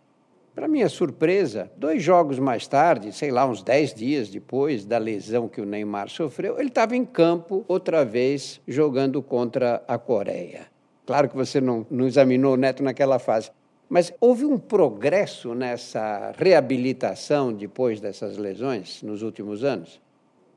Para 0.59 0.67
minha 0.67 0.89
surpresa, 0.89 1.71
dois 1.77 2.03
jogos 2.03 2.37
mais 2.41 2.67
tarde, 2.67 3.13
sei 3.13 3.31
lá, 3.31 3.47
uns 3.47 3.63
dez 3.63 3.95
dias 3.95 4.29
depois 4.29 4.85
da 4.85 4.99
lesão 4.99 5.47
que 5.47 5.61
o 5.61 5.65
Neymar 5.65 6.09
sofreu, 6.09 6.59
ele 6.59 6.67
estava 6.67 6.97
em 6.97 7.05
campo 7.05 7.65
outra 7.69 8.05
vez 8.05 8.61
jogando 8.67 9.23
contra 9.23 9.81
a 9.87 9.97
Coreia. 9.97 10.67
Claro 11.07 11.29
que 11.29 11.37
você 11.37 11.61
não, 11.61 11.87
não 11.89 12.09
examinou 12.09 12.55
o 12.55 12.57
Neto 12.57 12.83
naquela 12.83 13.21
fase, 13.21 13.53
mas 13.89 14.13
houve 14.21 14.45
um 14.45 14.59
progresso 14.59 15.55
nessa 15.55 16.33
reabilitação 16.37 17.53
depois 17.53 18.01
dessas 18.01 18.37
lesões 18.37 19.01
nos 19.05 19.23
últimos 19.23 19.63
anos? 19.63 20.01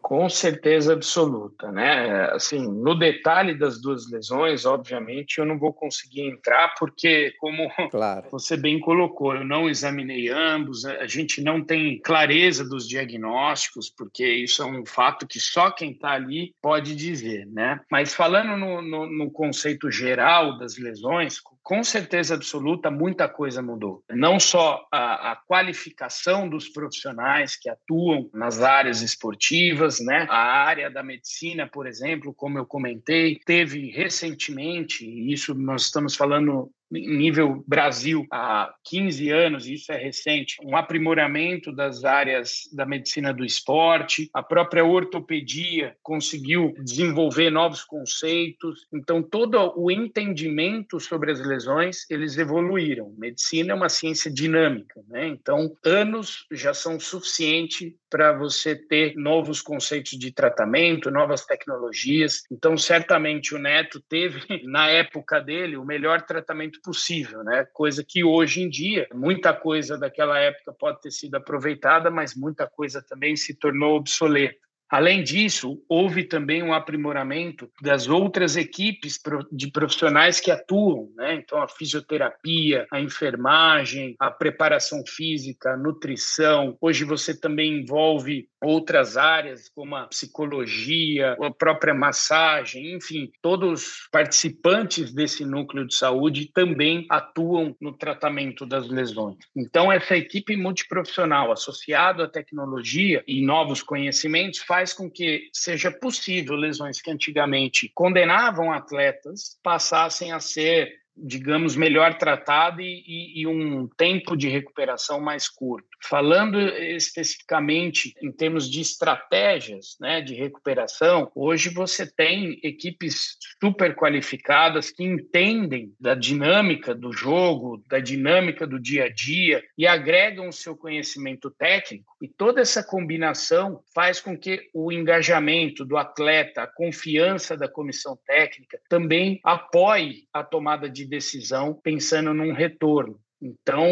Com 0.01 0.27
certeza 0.27 0.93
absoluta, 0.93 1.71
né? 1.71 2.29
Assim, 2.31 2.59
no 2.59 2.95
detalhe 2.95 3.53
das 3.53 3.79
duas 3.79 4.09
lesões, 4.09 4.65
obviamente, 4.65 5.37
eu 5.37 5.45
não 5.45 5.57
vou 5.57 5.71
conseguir 5.71 6.21
entrar 6.21 6.73
porque, 6.77 7.33
como 7.39 7.69
claro. 7.89 8.27
você 8.31 8.57
bem 8.57 8.79
colocou, 8.79 9.35
eu 9.35 9.45
não 9.45 9.69
examinei 9.69 10.29
ambos, 10.29 10.85
a 10.85 11.05
gente 11.05 11.41
não 11.41 11.63
tem 11.63 11.99
clareza 11.99 12.67
dos 12.67 12.87
diagnósticos, 12.87 13.89
porque 13.89 14.27
isso 14.27 14.63
é 14.63 14.65
um 14.65 14.85
fato 14.85 15.27
que 15.27 15.39
só 15.39 15.71
quem 15.71 15.91
está 15.91 16.11
ali 16.11 16.53
pode 16.61 16.95
dizer, 16.95 17.45
né? 17.47 17.79
Mas 17.89 18.13
falando 18.13 18.57
no, 18.57 18.81
no, 18.81 19.05
no 19.05 19.31
conceito 19.31 19.91
geral 19.91 20.57
das 20.57 20.77
lesões, 20.77 21.39
com 21.63 21.83
certeza 21.83 22.33
absoluta, 22.33 22.89
muita 22.89 23.29
coisa 23.29 23.61
mudou. 23.61 24.03
Não 24.09 24.39
só 24.39 24.85
a, 24.91 25.31
a, 25.31 25.35
qualificação 25.35 26.49
dos 26.49 26.67
profissionais 26.67 27.55
que 27.55 27.69
atuam 27.69 28.29
nas 28.33 28.61
áreas 28.61 29.01
esportivas, 29.01 29.99
né? 29.99 30.25
A 30.29 30.63
área 30.65 30.89
da 30.89 31.03
medicina, 31.03 31.67
por 31.67 31.87
exemplo, 31.87 32.33
como 32.33 32.57
eu 32.57 32.65
comentei, 32.65 33.39
teve 33.45 33.91
recentemente, 33.91 35.05
isso 35.31 35.53
nós 35.53 35.83
estamos 35.83 36.15
falando 36.15 36.71
nível 36.91 37.63
Brasil 37.67 38.25
há 38.31 38.73
15 38.83 39.29
anos, 39.29 39.67
isso 39.67 39.91
é 39.91 39.97
recente, 39.97 40.57
um 40.63 40.75
aprimoramento 40.75 41.71
das 41.71 42.03
áreas 42.03 42.69
da 42.73 42.85
medicina 42.85 43.33
do 43.33 43.45
esporte, 43.45 44.29
a 44.33 44.43
própria 44.43 44.83
ortopedia 44.83 45.95
conseguiu 46.03 46.73
desenvolver 46.83 47.49
novos 47.49 47.83
conceitos, 47.83 48.85
então 48.93 49.23
todo 49.23 49.73
o 49.75 49.89
entendimento 49.89 50.99
sobre 50.99 51.31
as 51.31 51.39
lesões, 51.39 52.05
eles 52.09 52.37
evoluíram. 52.37 53.13
Medicina 53.17 53.71
é 53.71 53.75
uma 53.75 53.89
ciência 53.89 54.31
dinâmica, 54.31 55.01
né? 55.07 55.27
Então, 55.27 55.75
anos 55.83 56.45
já 56.51 56.73
são 56.73 56.99
suficiente 56.99 57.95
para 58.09 58.33
você 58.33 58.75
ter 58.75 59.15
novos 59.15 59.61
conceitos 59.61 60.19
de 60.19 60.33
tratamento, 60.33 61.09
novas 61.09 61.45
tecnologias. 61.45 62.43
Então, 62.51 62.77
certamente 62.77 63.55
o 63.55 63.57
Neto 63.57 64.01
teve 64.01 64.41
na 64.67 64.89
época 64.89 65.39
dele 65.39 65.77
o 65.77 65.85
melhor 65.85 66.21
tratamento 66.23 66.80
possível, 66.81 67.43
né? 67.43 67.65
Coisa 67.73 68.03
que 68.07 68.23
hoje 68.23 68.61
em 68.61 68.69
dia, 68.69 69.07
muita 69.13 69.53
coisa 69.53 69.97
daquela 69.97 70.37
época 70.39 70.73
pode 70.73 71.01
ter 71.01 71.11
sido 71.11 71.35
aproveitada, 71.35 72.09
mas 72.09 72.35
muita 72.35 72.67
coisa 72.67 73.01
também 73.01 73.35
se 73.35 73.57
tornou 73.57 73.95
obsoleta. 73.95 74.59
Além 74.91 75.23
disso, 75.23 75.81
houve 75.87 76.25
também 76.25 76.61
um 76.61 76.73
aprimoramento 76.73 77.71
das 77.81 78.09
outras 78.09 78.57
equipes 78.57 79.17
de 79.49 79.71
profissionais 79.71 80.41
que 80.41 80.51
atuam, 80.51 81.09
né? 81.15 81.35
Então, 81.35 81.61
a 81.61 81.67
fisioterapia, 81.69 82.85
a 82.91 82.99
enfermagem, 82.99 84.17
a 84.19 84.29
preparação 84.29 85.01
física, 85.07 85.71
a 85.71 85.77
nutrição. 85.77 86.77
Hoje 86.81 87.05
você 87.05 87.39
também 87.39 87.79
envolve 87.79 88.49
outras 88.61 89.17
áreas, 89.17 89.69
como 89.69 89.95
a 89.95 90.07
psicologia, 90.07 91.35
a 91.41 91.51
própria 91.51 91.93
massagem, 91.93 92.93
enfim, 92.95 93.31
todos 93.41 93.71
os 93.71 94.09
participantes 94.11 95.11
desse 95.11 95.43
núcleo 95.43 95.87
de 95.87 95.95
saúde 95.95 96.51
também 96.53 97.05
atuam 97.09 97.75
no 97.81 97.91
tratamento 97.91 98.65
das 98.65 98.87
lesões. 98.87 99.37
Então, 99.55 99.91
essa 99.91 100.15
equipe 100.15 100.55
multiprofissional 100.55 101.51
associada 101.51 102.25
à 102.25 102.29
tecnologia 102.29 103.23
e 103.27 103.43
novos 103.43 103.81
conhecimentos 103.81 104.59
faz 104.59 104.93
com 104.93 105.09
que 105.09 105.49
seja 105.53 105.91
possível 105.91 106.55
lesões 106.55 107.01
que 107.01 107.11
antigamente 107.11 107.91
condenavam 107.95 108.71
atletas 108.71 109.59
passassem 109.63 110.31
a 110.31 110.39
ser 110.39 111.00
digamos, 111.21 111.75
melhor 111.75 112.17
tratado 112.17 112.81
e, 112.81 113.03
e, 113.07 113.41
e, 113.41 113.47
um 113.47 113.87
tempo 113.87 114.35
de 114.35 114.49
recuperação 114.49 115.19
mais 115.21 115.47
curto. 115.47 115.87
Falando 116.03 116.59
especificamente 116.59 118.13
em 118.21 118.31
termos 118.31 118.69
de 118.69 118.81
estratégias 118.81 119.95
né, 119.99 120.21
de 120.21 120.33
recuperação, 120.33 121.31
hoje 121.35 121.69
você 121.69 122.11
tem 122.11 122.59
equipes 122.63 123.37
super 123.61 123.95
qualificadas 123.95 124.91
que 124.91 125.03
entendem 125.03 125.93
da 125.99 126.15
dinâmica 126.15 126.95
do 126.95 127.13
jogo, 127.13 127.83
da 127.87 127.99
dinâmica 127.99 128.65
do 128.65 128.79
dia 128.79 129.05
a 129.05 129.09
dia 129.09 129.63
e 129.77 129.85
agregam 129.85 130.49
o 130.49 130.53
seu 130.53 130.75
conhecimento 130.75 131.51
técnico. 131.51 132.15
E 132.21 132.27
toda 132.27 132.61
essa 132.61 132.83
combinação 132.83 133.81
faz 133.93 134.19
com 134.19 134.37
que 134.37 134.69
o 134.73 134.91
engajamento 134.91 135.85
do 135.85 135.97
atleta, 135.97 136.63
a 136.63 136.67
confiança 136.67 137.55
da 137.55 137.67
comissão 137.67 138.17
técnica 138.25 138.79
também 138.89 139.39
apoie 139.43 140.23
a 140.33 140.43
tomada 140.43 140.89
de 140.89 141.05
decisão 141.11 141.73
pensando 141.73 142.33
num 142.33 142.53
retorno. 142.53 143.19
Então, 143.41 143.85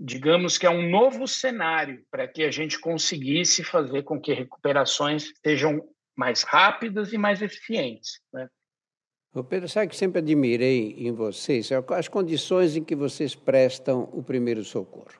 digamos 0.00 0.58
que 0.58 0.66
é 0.66 0.70
um 0.70 0.88
novo 0.90 1.28
cenário 1.28 2.02
para 2.10 2.26
que 2.26 2.42
a 2.42 2.50
gente 2.50 2.80
conseguisse 2.80 3.62
fazer 3.62 4.02
com 4.02 4.20
que 4.20 4.32
recuperações 4.32 5.32
sejam 5.44 5.86
mais 6.16 6.42
rápidas 6.42 7.12
e 7.12 7.18
mais 7.18 7.42
eficientes. 7.42 8.20
Né? 8.32 8.48
O 9.34 9.44
Pedro, 9.44 9.68
sabe 9.68 9.88
que 9.88 9.96
sempre 9.96 10.20
admirei 10.20 10.96
em 10.98 11.12
vocês 11.12 11.70
as 11.90 12.08
condições 12.08 12.74
em 12.74 12.82
que 12.82 12.96
vocês 12.96 13.34
prestam 13.34 14.08
o 14.12 14.22
primeiro 14.22 14.64
socorro. 14.64 15.12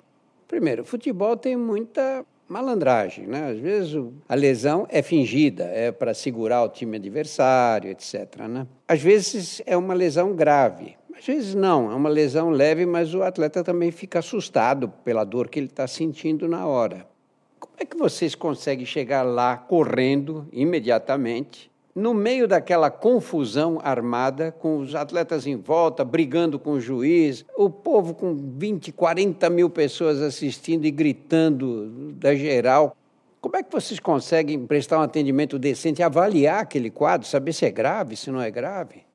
Primeiro, 0.49 0.85
futebol 0.85 1.37
tem 1.37 1.55
muita 1.55 2.25
malandragem, 2.49 3.27
né? 3.27 3.51
Às 3.51 3.59
vezes 3.59 3.95
a 4.29 4.35
lesão 4.35 4.87
é 4.89 5.03
fingida, 5.03 5.65
é 5.65 5.91
para 5.91 6.15
segurar 6.15 6.63
o 6.63 6.69
time 6.69 6.97
adversário, 6.97 7.91
etc. 7.91 8.37
Né? 8.49 8.67
Às 8.89 9.03
vezes 9.03 9.61
é 9.67 9.77
uma 9.77 9.95
lesão 9.95 10.35
grave, 10.35 10.97
às 11.19 11.25
vezes 11.25 11.55
não, 11.55 11.91
é 11.91 11.95
uma 11.95 12.11
lesão 12.11 12.51
leve, 12.51 12.85
mas 12.85 13.15
o 13.15 13.23
atleta 13.23 13.65
também 13.65 13.91
fica 13.91 14.19
assustado 14.19 14.89
pela 15.03 15.25
dor 15.25 15.49
que 15.49 15.59
ele 15.59 15.67
está 15.67 15.87
sentindo 15.87 16.47
na 16.47 16.67
hora. 16.67 17.09
Como 17.59 17.73
é 17.79 17.87
que 17.87 17.97
vocês 17.97 18.35
conseguem 18.35 18.85
chegar 18.85 19.23
lá 19.23 19.57
correndo 19.57 20.47
imediatamente, 20.53 21.71
no 21.95 22.13
meio 22.13 22.47
daquela 22.47 22.91
confusão 22.91 23.81
armada, 23.83 24.53
com 24.53 24.77
os 24.77 24.95
atletas 24.95 25.47
em 25.47 25.57
volta, 25.57 26.05
brigando 26.05 26.59
com 26.59 26.73
o 26.73 26.81
juiz, 26.81 27.47
o 27.57 27.71
povo 27.71 28.13
com 28.13 28.35
20, 28.35 28.93
40 28.93 29.49
mil 29.49 29.71
pessoas 29.71 30.21
assistindo 30.21 30.85
e 30.85 30.91
gritando 30.91 32.13
da 32.13 32.35
geral? 32.35 32.95
Como 33.41 33.57
é 33.57 33.63
que 33.63 33.73
vocês 33.73 33.99
conseguem 33.99 34.67
prestar 34.67 34.99
um 34.99 35.03
atendimento 35.03 35.59
decente, 35.59 36.03
avaliar 36.03 36.61
aquele 36.61 36.91
quadro, 36.91 37.27
saber 37.27 37.55
se 37.55 37.65
é 37.65 37.71
grave, 37.71 38.17
se 38.17 38.31
não 38.31 38.43
é 38.43 38.51
grave? 38.51 39.06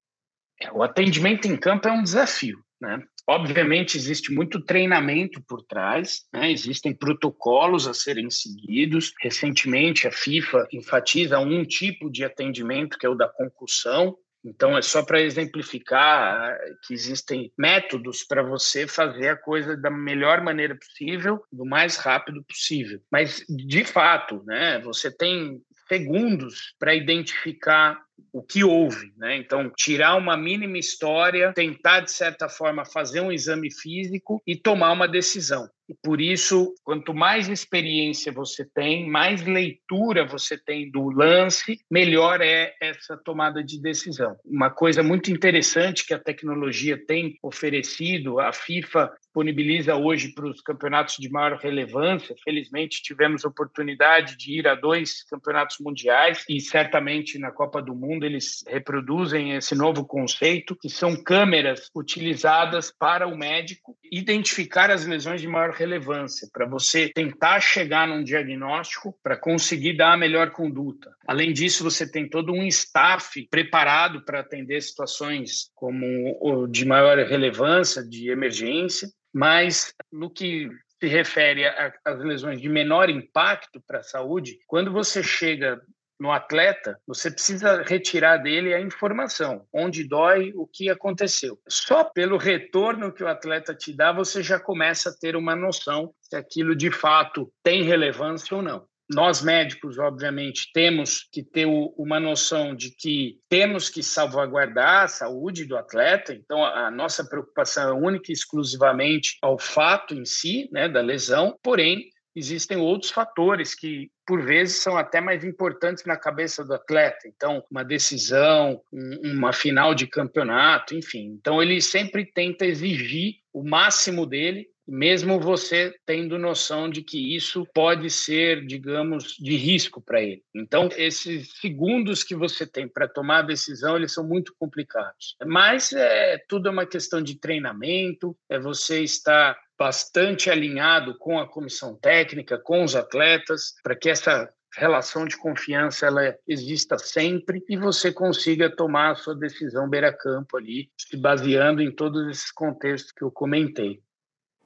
É, 0.61 0.71
o 0.71 0.83
atendimento 0.83 1.47
em 1.47 1.57
campo 1.57 1.87
é 1.87 1.91
um 1.91 2.03
desafio, 2.03 2.59
né? 2.79 3.03
Obviamente, 3.27 3.97
existe 3.97 4.33
muito 4.33 4.59
treinamento 4.65 5.41
por 5.47 5.61
trás, 5.63 6.25
né? 6.33 6.51
existem 6.51 6.93
protocolos 6.93 7.87
a 7.87 7.93
serem 7.93 8.29
seguidos. 8.29 9.13
Recentemente, 9.21 10.07
a 10.07 10.11
FIFA 10.11 10.67
enfatiza 10.73 11.39
um 11.39 11.63
tipo 11.63 12.11
de 12.11 12.25
atendimento, 12.25 12.97
que 12.97 13.05
é 13.05 13.09
o 13.09 13.15
da 13.15 13.29
concussão, 13.29 14.17
Então, 14.43 14.75
é 14.75 14.81
só 14.81 15.03
para 15.03 15.21
exemplificar 15.21 16.57
que 16.85 16.93
existem 16.93 17.51
métodos 17.57 18.23
para 18.23 18.41
você 18.41 18.87
fazer 18.87 19.29
a 19.29 19.37
coisa 19.37 19.77
da 19.77 19.91
melhor 19.91 20.41
maneira 20.41 20.75
possível, 20.75 21.43
do 21.51 21.63
mais 21.63 21.97
rápido 21.97 22.43
possível. 22.43 22.99
Mas, 23.11 23.45
de 23.47 23.85
fato, 23.85 24.43
né, 24.43 24.79
você 24.79 25.15
tem 25.15 25.61
segundos 25.87 26.73
para 26.79 26.95
identificar 26.95 28.01
o 28.31 28.41
que 28.41 28.63
houve, 28.63 29.13
né? 29.17 29.37
Então, 29.37 29.71
tirar 29.75 30.15
uma 30.15 30.37
mínima 30.37 30.77
história, 30.77 31.53
tentar 31.53 32.01
de 32.01 32.11
certa 32.11 32.47
forma 32.49 32.85
fazer 32.85 33.21
um 33.21 33.31
exame 33.31 33.71
físico 33.71 34.41
e 34.45 34.55
tomar 34.55 34.91
uma 34.91 35.07
decisão. 35.07 35.69
E 35.91 35.95
por 36.01 36.21
isso, 36.21 36.73
quanto 36.85 37.13
mais 37.13 37.49
experiência 37.49 38.31
você 38.31 38.63
tem, 38.63 39.09
mais 39.09 39.45
leitura 39.45 40.25
você 40.25 40.57
tem 40.57 40.89
do 40.89 41.09
lance, 41.09 41.79
melhor 41.91 42.39
é 42.39 42.73
essa 42.81 43.17
tomada 43.17 43.61
de 43.61 43.77
decisão. 43.81 44.37
Uma 44.45 44.69
coisa 44.69 45.03
muito 45.03 45.29
interessante 45.29 46.05
que 46.05 46.13
a 46.13 46.19
tecnologia 46.19 46.97
tem 47.05 47.37
oferecido, 47.43 48.39
a 48.39 48.53
FIFA 48.53 49.11
disponibiliza 49.21 49.95
hoje 49.95 50.33
para 50.33 50.45
os 50.45 50.61
campeonatos 50.61 51.17
de 51.17 51.29
maior 51.29 51.57
relevância. 51.57 52.35
Felizmente, 52.43 53.01
tivemos 53.01 53.43
oportunidade 53.43 54.37
de 54.37 54.59
ir 54.59 54.67
a 54.69 54.75
dois 54.75 55.23
campeonatos 55.23 55.77
mundiais 55.79 56.45
e 56.47 56.61
certamente 56.61 57.37
na 57.37 57.51
Copa 57.51 57.81
do 57.81 57.93
Mundo 57.93 58.10
eles 58.23 58.63
reproduzem 58.67 59.55
esse 59.55 59.75
novo 59.75 60.05
conceito, 60.05 60.75
que 60.75 60.89
são 60.89 61.15
câmeras 61.15 61.89
utilizadas 61.95 62.91
para 62.91 63.27
o 63.27 63.37
médico 63.37 63.97
identificar 64.11 64.91
as 64.91 65.05
lesões 65.05 65.41
de 65.41 65.47
maior 65.47 65.71
relevância, 65.71 66.47
para 66.51 66.65
você 66.65 67.09
tentar 67.09 67.59
chegar 67.59 68.07
num 68.07 68.23
diagnóstico 68.23 69.17
para 69.23 69.37
conseguir 69.37 69.95
dar 69.95 70.13
a 70.13 70.17
melhor 70.17 70.51
conduta. 70.51 71.11
Além 71.27 71.53
disso, 71.53 71.83
você 71.83 72.09
tem 72.09 72.27
todo 72.27 72.51
um 72.51 72.63
staff 72.67 73.47
preparado 73.49 74.23
para 74.25 74.41
atender 74.41 74.81
situações 74.81 75.69
como 75.75 76.67
de 76.67 76.85
maior 76.85 77.17
relevância, 77.19 78.03
de 78.03 78.29
emergência, 78.29 79.07
mas 79.33 79.93
no 80.11 80.29
que 80.29 80.69
se 80.99 81.07
refere 81.07 81.65
às 82.05 82.19
lesões 82.19 82.61
de 82.61 82.69
menor 82.69 83.09
impacto 83.09 83.81
para 83.87 83.99
a 83.99 84.03
saúde, 84.03 84.59
quando 84.67 84.91
você 84.91 85.23
chega 85.23 85.81
no 86.21 86.31
atleta, 86.31 86.99
você 87.07 87.31
precisa 87.31 87.81
retirar 87.81 88.37
dele 88.37 88.75
a 88.75 88.79
informação, 88.79 89.65
onde 89.73 90.07
dói, 90.07 90.53
o 90.55 90.67
que 90.67 90.87
aconteceu. 90.87 91.57
Só 91.67 92.03
pelo 92.03 92.37
retorno 92.37 93.11
que 93.11 93.23
o 93.23 93.27
atleta 93.27 93.73
te 93.73 93.91
dá, 93.91 94.11
você 94.11 94.43
já 94.43 94.59
começa 94.59 95.09
a 95.09 95.13
ter 95.19 95.35
uma 95.35 95.55
noção 95.55 96.13
se 96.21 96.35
aquilo 96.35 96.75
de 96.75 96.91
fato 96.91 97.51
tem 97.63 97.81
relevância 97.81 98.55
ou 98.55 98.61
não. 98.61 98.85
Nós 99.09 99.41
médicos, 99.41 99.97
obviamente, 99.97 100.69
temos 100.71 101.27
que 101.33 101.43
ter 101.43 101.65
uma 101.65 102.19
noção 102.19 102.75
de 102.75 102.91
que 102.95 103.39
temos 103.49 103.89
que 103.89 104.03
salvaguardar 104.03 105.05
a 105.05 105.07
saúde 105.07 105.65
do 105.65 105.75
atleta, 105.75 106.33
então 106.33 106.63
a 106.63 106.91
nossa 106.91 107.27
preocupação 107.27 107.89
é 107.89 107.93
única 107.93 108.31
e 108.31 108.33
exclusivamente 108.33 109.37
ao 109.41 109.57
fato 109.57 110.13
em 110.13 110.23
si, 110.23 110.69
né, 110.71 110.87
da 110.87 111.01
lesão, 111.01 111.57
porém, 111.63 112.05
existem 112.35 112.77
outros 112.77 113.11
fatores 113.11 113.75
que, 113.75 114.09
por 114.25 114.41
vezes, 114.41 114.77
são 114.77 114.97
até 114.97 115.19
mais 115.19 115.43
importantes 115.43 116.05
na 116.05 116.17
cabeça 116.17 116.63
do 116.63 116.73
atleta. 116.73 117.27
Então, 117.27 117.63
uma 117.69 117.83
decisão, 117.83 118.81
uma 119.23 119.51
final 119.51 119.93
de 119.93 120.07
campeonato, 120.07 120.95
enfim. 120.95 121.37
Então, 121.39 121.61
ele 121.61 121.81
sempre 121.81 122.25
tenta 122.25 122.65
exigir 122.65 123.35
o 123.53 123.63
máximo 123.63 124.25
dele 124.25 124.67
mesmo 124.87 125.39
você 125.39 125.93
tendo 126.05 126.37
noção 126.37 126.89
de 126.89 127.01
que 127.01 127.35
isso 127.35 127.65
pode 127.73 128.09
ser, 128.09 128.65
digamos, 128.65 129.35
de 129.37 129.55
risco 129.55 130.01
para 130.01 130.21
ele. 130.21 130.43
Então, 130.53 130.89
esses 130.97 131.53
segundos 131.59 132.23
que 132.23 132.35
você 132.35 132.65
tem 132.65 132.87
para 132.87 133.07
tomar 133.07 133.39
a 133.39 133.43
decisão, 133.43 133.95
eles 133.95 134.13
são 134.13 134.27
muito 134.27 134.53
complicados. 134.57 135.35
Mas 135.45 135.93
é 135.93 136.37
tudo 136.47 136.67
é 136.67 136.71
uma 136.71 136.85
questão 136.85 137.21
de 137.21 137.39
treinamento, 137.39 138.35
é 138.49 138.59
você 138.59 139.01
estar 139.01 139.57
bastante 139.77 140.49
alinhado 140.49 141.17
com 141.17 141.39
a 141.39 141.47
comissão 141.47 141.95
técnica, 141.95 142.59
com 142.59 142.83
os 142.83 142.95
atletas, 142.95 143.73
para 143.81 143.95
que 143.95 144.09
essa 144.09 144.47
relação 144.77 145.25
de 145.25 145.37
confiança 145.37 146.05
ela 146.05 146.35
exista 146.47 146.97
sempre 146.97 147.63
e 147.67 147.75
você 147.75 148.11
consiga 148.11 148.73
tomar 148.73 149.11
a 149.11 149.15
sua 149.15 149.35
decisão 149.35 149.89
beira-campo 149.89 150.57
ali, 150.57 150.89
se 150.97 151.17
baseando 151.17 151.81
em 151.81 151.91
todos 151.91 152.27
esses 152.29 152.51
contextos 152.51 153.11
que 153.11 153.23
eu 153.23 153.31
comentei. 153.31 154.01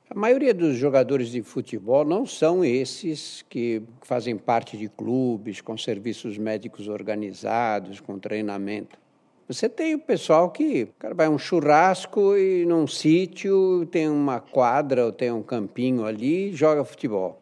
A 0.08 0.14
maioria 0.14 0.54
dos 0.54 0.78
jogadores 0.78 1.30
de 1.30 1.42
futebol 1.42 2.06
não 2.06 2.28
são 2.28 2.64
esses 2.64 3.44
que 3.50 3.82
fazem 4.04 4.38
parte 4.38 4.78
de 4.78 4.88
clubes 4.88 5.62
com 5.62 5.76
serviços 5.76 6.38
médicos 6.38 6.88
organizados, 6.88 8.00
com 8.00 8.20
treinamento. 8.20 9.00
Você 9.48 9.68
tem 9.68 9.96
o 9.96 10.00
pessoal 10.00 10.50
que 10.52 10.88
cara 11.00 11.14
vai 11.14 11.26
a 11.26 11.30
um 11.30 11.38
churrasco 11.38 12.38
e 12.38 12.66
num 12.66 12.88
sítio 12.88 13.86
tem 13.92 14.08
uma 14.08 14.40
quadra 14.40 15.06
ou 15.06 15.12
tem 15.12 15.32
um 15.32 15.44
campinho 15.44 16.06
ali 16.06 16.50
e 16.50 16.54
joga 16.54 16.84
futebol. 16.84 17.42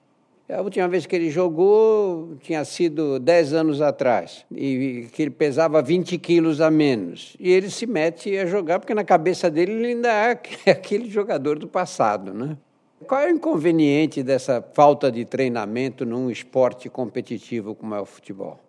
A 0.56 0.62
última 0.62 0.88
vez 0.88 1.06
que 1.06 1.16
ele 1.16 1.30
jogou 1.30 2.36
tinha 2.42 2.64
sido 2.64 3.20
10 3.20 3.54
anos 3.54 3.82
atrás, 3.82 4.46
e 4.52 5.10
que 5.12 5.22
ele 5.22 5.32
pesava 5.32 5.82
20 5.82 6.18
quilos 6.18 6.62
a 6.62 6.70
menos. 6.70 7.36
E 7.40 7.52
ele 7.52 7.70
se 7.70 7.88
mete 7.88 8.38
a 8.38 8.46
jogar, 8.46 8.80
porque 8.80 8.94
na 8.94 9.04
cabeça 9.04 9.50
dele 9.50 9.74
ele 9.74 9.88
ainda 9.88 10.10
é 10.10 10.32
aquele 10.72 11.10
jogador 11.10 11.58
do 11.58 11.68
passado. 11.68 12.34
Né? 12.34 12.58
Qual 13.08 13.20
é 13.22 13.28
o 13.28 13.36
inconveniente 13.36 14.22
dessa 14.22 14.62
falta 14.62 15.12
de 15.12 15.26
treinamento 15.26 16.06
num 16.06 16.30
esporte 16.30 16.90
competitivo 16.90 17.76
como 17.76 17.96
é 17.96 18.02
o 18.02 18.06
futebol? 18.06 18.60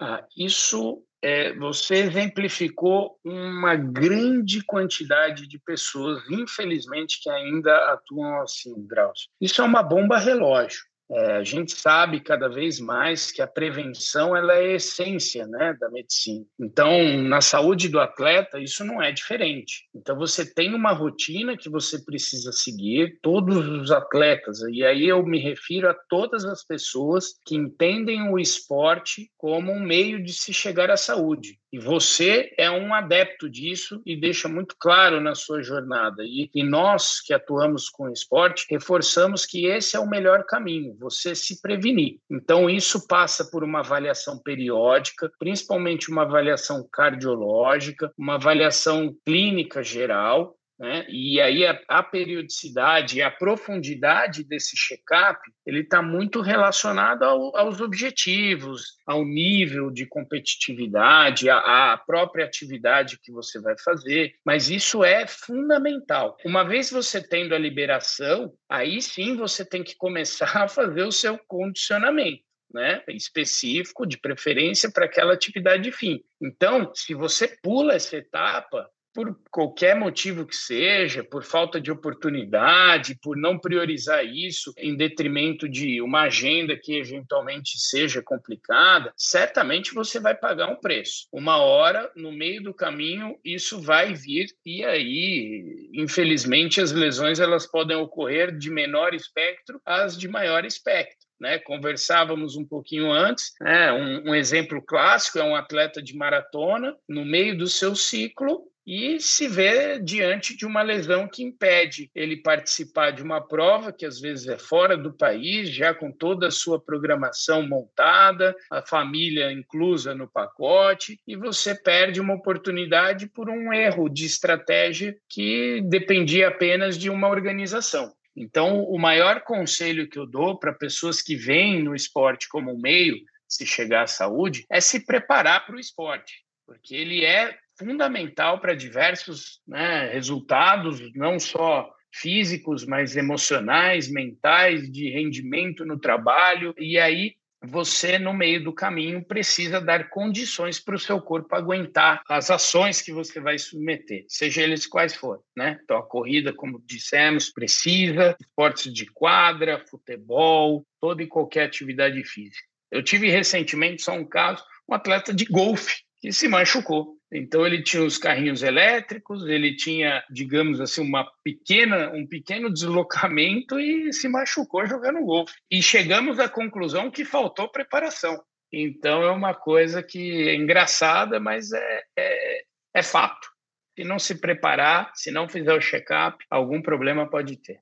Ah, 0.00 0.24
isso 0.36 1.02
é, 1.22 1.52
você 1.54 1.96
exemplificou 1.96 3.18
uma 3.24 3.76
grande 3.76 4.64
quantidade 4.64 5.46
de 5.46 5.58
pessoas, 5.58 6.22
infelizmente, 6.30 7.20
que 7.22 7.28
ainda 7.28 7.92
atuam 7.92 8.40
assim, 8.40 8.74
Drauzio. 8.86 9.28
Isso 9.40 9.60
é 9.60 9.64
uma 9.64 9.82
bomba 9.82 10.18
relógio. 10.18 10.89
É, 11.12 11.32
a 11.32 11.44
gente 11.44 11.72
sabe 11.72 12.20
cada 12.20 12.48
vez 12.48 12.78
mais 12.78 13.32
que 13.32 13.42
a 13.42 13.46
prevenção 13.46 14.36
ela 14.36 14.54
é 14.54 14.72
a 14.72 14.74
essência 14.76 15.46
né, 15.46 15.76
da 15.80 15.90
medicina. 15.90 16.44
Então, 16.58 16.90
na 17.22 17.40
saúde 17.40 17.88
do 17.88 17.98
atleta, 17.98 18.60
isso 18.60 18.84
não 18.84 19.02
é 19.02 19.10
diferente. 19.10 19.88
Então, 19.94 20.16
você 20.16 20.44
tem 20.44 20.72
uma 20.72 20.92
rotina 20.92 21.56
que 21.56 21.68
você 21.68 22.04
precisa 22.04 22.52
seguir, 22.52 23.18
todos 23.20 23.56
os 23.56 23.90
atletas, 23.90 24.60
e 24.70 24.84
aí 24.84 25.06
eu 25.06 25.24
me 25.24 25.38
refiro 25.38 25.90
a 25.90 25.94
todas 26.08 26.44
as 26.44 26.64
pessoas 26.64 27.34
que 27.44 27.56
entendem 27.56 28.30
o 28.30 28.38
esporte 28.38 29.30
como 29.36 29.72
um 29.72 29.80
meio 29.80 30.22
de 30.22 30.32
se 30.32 30.52
chegar 30.52 30.90
à 30.90 30.96
saúde. 30.96 31.59
E 31.72 31.78
você 31.78 32.52
é 32.58 32.70
um 32.70 32.92
adepto 32.92 33.48
disso 33.48 34.02
e 34.04 34.16
deixa 34.16 34.48
muito 34.48 34.74
claro 34.78 35.20
na 35.20 35.34
sua 35.34 35.62
jornada. 35.62 36.24
E, 36.24 36.50
e, 36.54 36.62
nós 36.64 37.20
que 37.20 37.32
atuamos 37.32 37.88
com 37.88 38.10
esporte, 38.10 38.66
reforçamos 38.68 39.46
que 39.46 39.66
esse 39.66 39.96
é 39.96 40.00
o 40.00 40.08
melhor 40.08 40.44
caminho, 40.44 40.96
você 40.98 41.34
se 41.34 41.60
prevenir. 41.60 42.18
Então, 42.30 42.68
isso 42.68 43.06
passa 43.06 43.44
por 43.44 43.62
uma 43.62 43.80
avaliação 43.80 44.38
periódica, 44.38 45.30
principalmente 45.38 46.10
uma 46.10 46.22
avaliação 46.22 46.86
cardiológica, 46.90 48.12
uma 48.18 48.34
avaliação 48.34 49.14
clínica 49.24 49.82
geral, 49.82 50.56
né? 50.80 51.04
E 51.10 51.38
aí 51.38 51.66
a, 51.66 51.78
a 51.86 52.02
periodicidade 52.02 53.18
e 53.18 53.22
a 53.22 53.30
profundidade 53.30 54.42
desse 54.42 54.74
check-up 54.74 55.38
ele 55.66 55.80
está 55.80 56.00
muito 56.00 56.40
relacionado 56.40 57.22
ao, 57.22 57.54
aos 57.54 57.82
objetivos, 57.82 58.94
ao 59.06 59.22
nível 59.22 59.90
de 59.90 60.06
competitividade, 60.06 61.50
à, 61.50 61.92
à 61.92 61.98
própria 61.98 62.46
atividade 62.46 63.20
que 63.22 63.30
você 63.30 63.60
vai 63.60 63.76
fazer. 63.78 64.32
Mas 64.42 64.70
isso 64.70 65.04
é 65.04 65.26
fundamental. 65.26 66.38
Uma 66.46 66.64
vez 66.64 66.90
você 66.90 67.22
tendo 67.22 67.54
a 67.54 67.58
liberação, 67.58 68.50
aí 68.66 69.02
sim 69.02 69.36
você 69.36 69.66
tem 69.66 69.84
que 69.84 69.94
começar 69.94 70.62
a 70.64 70.68
fazer 70.68 71.02
o 71.02 71.12
seu 71.12 71.38
condicionamento. 71.46 72.42
Né, 72.72 73.02
específico, 73.08 74.06
de 74.06 74.16
preferência 74.16 74.92
para 74.92 75.06
aquela 75.06 75.32
atividade 75.32 75.82
de 75.82 75.90
fim. 75.90 76.22
Então, 76.40 76.92
se 76.94 77.14
você 77.14 77.48
pula 77.48 77.94
essa 77.94 78.16
etapa, 78.16 78.88
por 79.12 79.36
qualquer 79.50 79.96
motivo 79.96 80.46
que 80.46 80.54
seja, 80.54 81.24
por 81.24 81.42
falta 81.42 81.80
de 81.80 81.90
oportunidade, 81.90 83.18
por 83.20 83.36
não 83.36 83.58
priorizar 83.58 84.24
isso 84.24 84.72
em 84.76 84.96
detrimento 84.96 85.68
de 85.68 86.00
uma 86.00 86.22
agenda 86.22 86.76
que 86.76 86.96
eventualmente 86.96 87.78
seja 87.78 88.22
complicada, 88.22 89.12
certamente 89.16 89.92
você 89.92 90.20
vai 90.20 90.34
pagar 90.34 90.68
um 90.68 90.76
preço. 90.76 91.26
Uma 91.32 91.58
hora, 91.58 92.10
no 92.14 92.32
meio 92.32 92.62
do 92.62 92.74
caminho, 92.74 93.36
isso 93.44 93.80
vai 93.80 94.14
vir 94.14 94.48
e 94.64 94.84
aí, 94.84 95.90
infelizmente, 95.92 96.80
as 96.80 96.92
lesões 96.92 97.40
elas 97.40 97.66
podem 97.66 97.96
ocorrer 97.96 98.56
de 98.56 98.70
menor 98.70 99.14
espectro 99.14 99.80
às 99.84 100.16
de 100.16 100.28
maior 100.28 100.64
espectro. 100.64 101.28
Né, 101.40 101.58
conversávamos 101.58 102.54
um 102.54 102.66
pouquinho 102.66 103.10
antes. 103.10 103.54
Né, 103.58 103.90
um, 103.90 104.28
um 104.28 104.34
exemplo 104.34 104.82
clássico 104.82 105.38
é 105.38 105.42
um 105.42 105.56
atleta 105.56 106.02
de 106.02 106.14
maratona, 106.14 106.94
no 107.08 107.24
meio 107.24 107.56
do 107.56 107.66
seu 107.66 107.96
ciclo, 107.96 108.70
e 108.92 109.20
se 109.20 109.46
vê 109.46 110.00
diante 110.00 110.56
de 110.56 110.66
uma 110.66 110.82
lesão 110.82 111.28
que 111.28 111.44
impede 111.44 112.10
ele 112.12 112.36
participar 112.38 113.12
de 113.12 113.22
uma 113.22 113.40
prova 113.40 113.92
que 113.92 114.04
às 114.04 114.20
vezes 114.20 114.48
é 114.48 114.58
fora 114.58 114.96
do 114.96 115.12
país, 115.12 115.70
já 115.70 115.94
com 115.94 116.10
toda 116.10 116.48
a 116.48 116.50
sua 116.50 116.80
programação 116.80 117.64
montada, 117.64 118.52
a 118.68 118.82
família 118.82 119.52
inclusa 119.52 120.12
no 120.12 120.26
pacote, 120.26 121.20
e 121.24 121.36
você 121.36 121.72
perde 121.72 122.20
uma 122.20 122.34
oportunidade 122.34 123.28
por 123.28 123.48
um 123.48 123.72
erro 123.72 124.08
de 124.08 124.26
estratégia 124.26 125.16
que 125.28 125.80
dependia 125.82 126.48
apenas 126.48 126.98
de 126.98 127.08
uma 127.08 127.28
organização. 127.28 128.12
Então, 128.34 128.82
o 128.82 128.98
maior 128.98 129.42
conselho 129.42 130.08
que 130.08 130.18
eu 130.18 130.26
dou 130.26 130.58
para 130.58 130.72
pessoas 130.72 131.22
que 131.22 131.36
veem 131.36 131.80
no 131.80 131.94
esporte 131.94 132.48
como 132.48 132.72
um 132.72 132.80
meio 132.80 133.18
se 133.46 133.64
chegar 133.64 134.02
à 134.02 134.08
saúde 134.08 134.66
é 134.68 134.80
se 134.80 135.06
preparar 135.06 135.64
para 135.64 135.76
o 135.76 135.80
esporte, 135.80 136.42
porque 136.66 136.96
ele 136.96 137.24
é 137.24 137.56
fundamental 137.80 138.60
para 138.60 138.74
diversos 138.74 139.60
né, 139.66 140.10
resultados, 140.12 141.00
não 141.14 141.38
só 141.38 141.90
físicos, 142.12 142.84
mas 142.84 143.16
emocionais, 143.16 144.10
mentais, 144.10 144.90
de 144.92 145.08
rendimento 145.10 145.84
no 145.86 145.98
trabalho. 145.98 146.74
E 146.78 146.98
aí 146.98 147.34
você, 147.62 148.18
no 148.18 148.34
meio 148.34 148.62
do 148.62 148.72
caminho, 148.72 149.24
precisa 149.24 149.80
dar 149.80 150.10
condições 150.10 150.78
para 150.78 150.94
o 150.94 150.98
seu 150.98 151.20
corpo 151.22 151.54
aguentar 151.54 152.22
as 152.28 152.50
ações 152.50 153.00
que 153.00 153.12
você 153.12 153.40
vai 153.40 153.58
submeter, 153.58 154.24
seja 154.28 154.62
eles 154.62 154.86
quais 154.86 155.14
forem. 155.14 155.42
Né? 155.56 155.78
Então, 155.82 155.96
a 155.96 156.06
corrida, 156.06 156.52
como 156.52 156.82
dissemos, 156.84 157.50
precisa, 157.50 158.36
esportes 158.40 158.92
de 158.92 159.06
quadra, 159.06 159.82
futebol, 159.88 160.84
toda 161.00 161.22
e 161.22 161.26
qualquer 161.26 161.64
atividade 161.64 162.22
física. 162.24 162.68
Eu 162.90 163.02
tive 163.02 163.30
recentemente 163.30 164.02
só 164.02 164.12
um 164.12 164.24
caso, 164.24 164.64
um 164.88 164.94
atleta 164.94 165.32
de 165.32 165.44
golfe 165.44 166.02
que 166.20 166.32
se 166.32 166.48
machucou. 166.48 167.19
Então 167.32 167.64
ele 167.64 167.82
tinha 167.82 168.02
os 168.02 168.18
carrinhos 168.18 168.62
elétricos, 168.62 169.46
ele 169.46 169.76
tinha, 169.76 170.24
digamos 170.28 170.80
assim, 170.80 171.00
uma 171.00 171.30
pequena, 171.44 172.10
um 172.12 172.26
pequeno 172.26 172.72
deslocamento 172.72 173.78
e 173.78 174.12
se 174.12 174.28
machucou 174.28 174.84
jogando 174.86 175.24
golfe. 175.24 175.54
E 175.70 175.80
chegamos 175.80 176.40
à 176.40 176.48
conclusão 176.48 177.10
que 177.10 177.24
faltou 177.24 177.68
preparação. 177.68 178.42
Então 178.72 179.22
é 179.22 179.30
uma 179.30 179.54
coisa 179.54 180.02
que 180.02 180.48
é 180.48 180.54
engraçada, 180.54 181.38
mas 181.38 181.72
é, 181.72 182.02
é, 182.18 182.62
é 182.94 183.02
fato. 183.02 183.48
Se 183.96 184.04
não 184.04 184.18
se 184.18 184.40
preparar, 184.40 185.10
se 185.14 185.30
não 185.30 185.48
fizer 185.48 185.74
o 185.74 185.80
check-up, 185.80 186.44
algum 186.50 186.82
problema 186.82 187.28
pode 187.28 187.56
ter. 187.56 187.80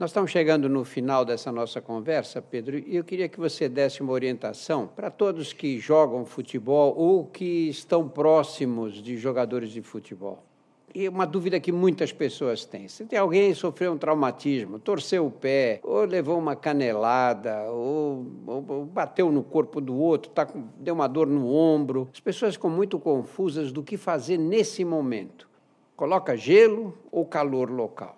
Nós 0.00 0.08
estamos 0.08 0.30
chegando 0.30 0.66
no 0.66 0.82
final 0.82 1.26
dessa 1.26 1.52
nossa 1.52 1.78
conversa, 1.78 2.40
Pedro, 2.40 2.78
e 2.78 2.96
eu 2.96 3.04
queria 3.04 3.28
que 3.28 3.38
você 3.38 3.68
desse 3.68 4.00
uma 4.00 4.14
orientação 4.14 4.86
para 4.86 5.10
todos 5.10 5.52
que 5.52 5.78
jogam 5.78 6.24
futebol 6.24 6.94
ou 6.96 7.26
que 7.26 7.68
estão 7.68 8.08
próximos 8.08 8.94
de 8.94 9.18
jogadores 9.18 9.70
de 9.70 9.82
futebol. 9.82 10.42
E 10.94 11.06
uma 11.06 11.26
dúvida 11.26 11.60
que 11.60 11.70
muitas 11.70 12.14
pessoas 12.14 12.64
têm: 12.64 12.88
se 12.88 13.04
tem 13.04 13.18
alguém 13.18 13.52
sofreu 13.52 13.92
um 13.92 13.98
traumatismo, 13.98 14.78
torceu 14.78 15.26
o 15.26 15.30
pé, 15.30 15.80
ou 15.82 16.06
levou 16.06 16.38
uma 16.38 16.56
canelada, 16.56 17.64
ou, 17.64 18.26
ou, 18.46 18.64
ou 18.68 18.84
bateu 18.86 19.30
no 19.30 19.42
corpo 19.42 19.82
do 19.82 19.94
outro, 19.94 20.30
tá 20.30 20.46
com, 20.46 20.64
deu 20.78 20.94
uma 20.94 21.08
dor 21.08 21.26
no 21.26 21.46
ombro, 21.54 22.08
as 22.10 22.20
pessoas 22.20 22.54
ficam 22.54 22.70
muito 22.70 22.98
confusas 22.98 23.70
do 23.70 23.82
que 23.82 23.98
fazer 23.98 24.38
nesse 24.38 24.82
momento. 24.82 25.46
Coloca 25.94 26.34
gelo 26.38 26.96
ou 27.12 27.26
calor 27.26 27.70
local? 27.70 28.16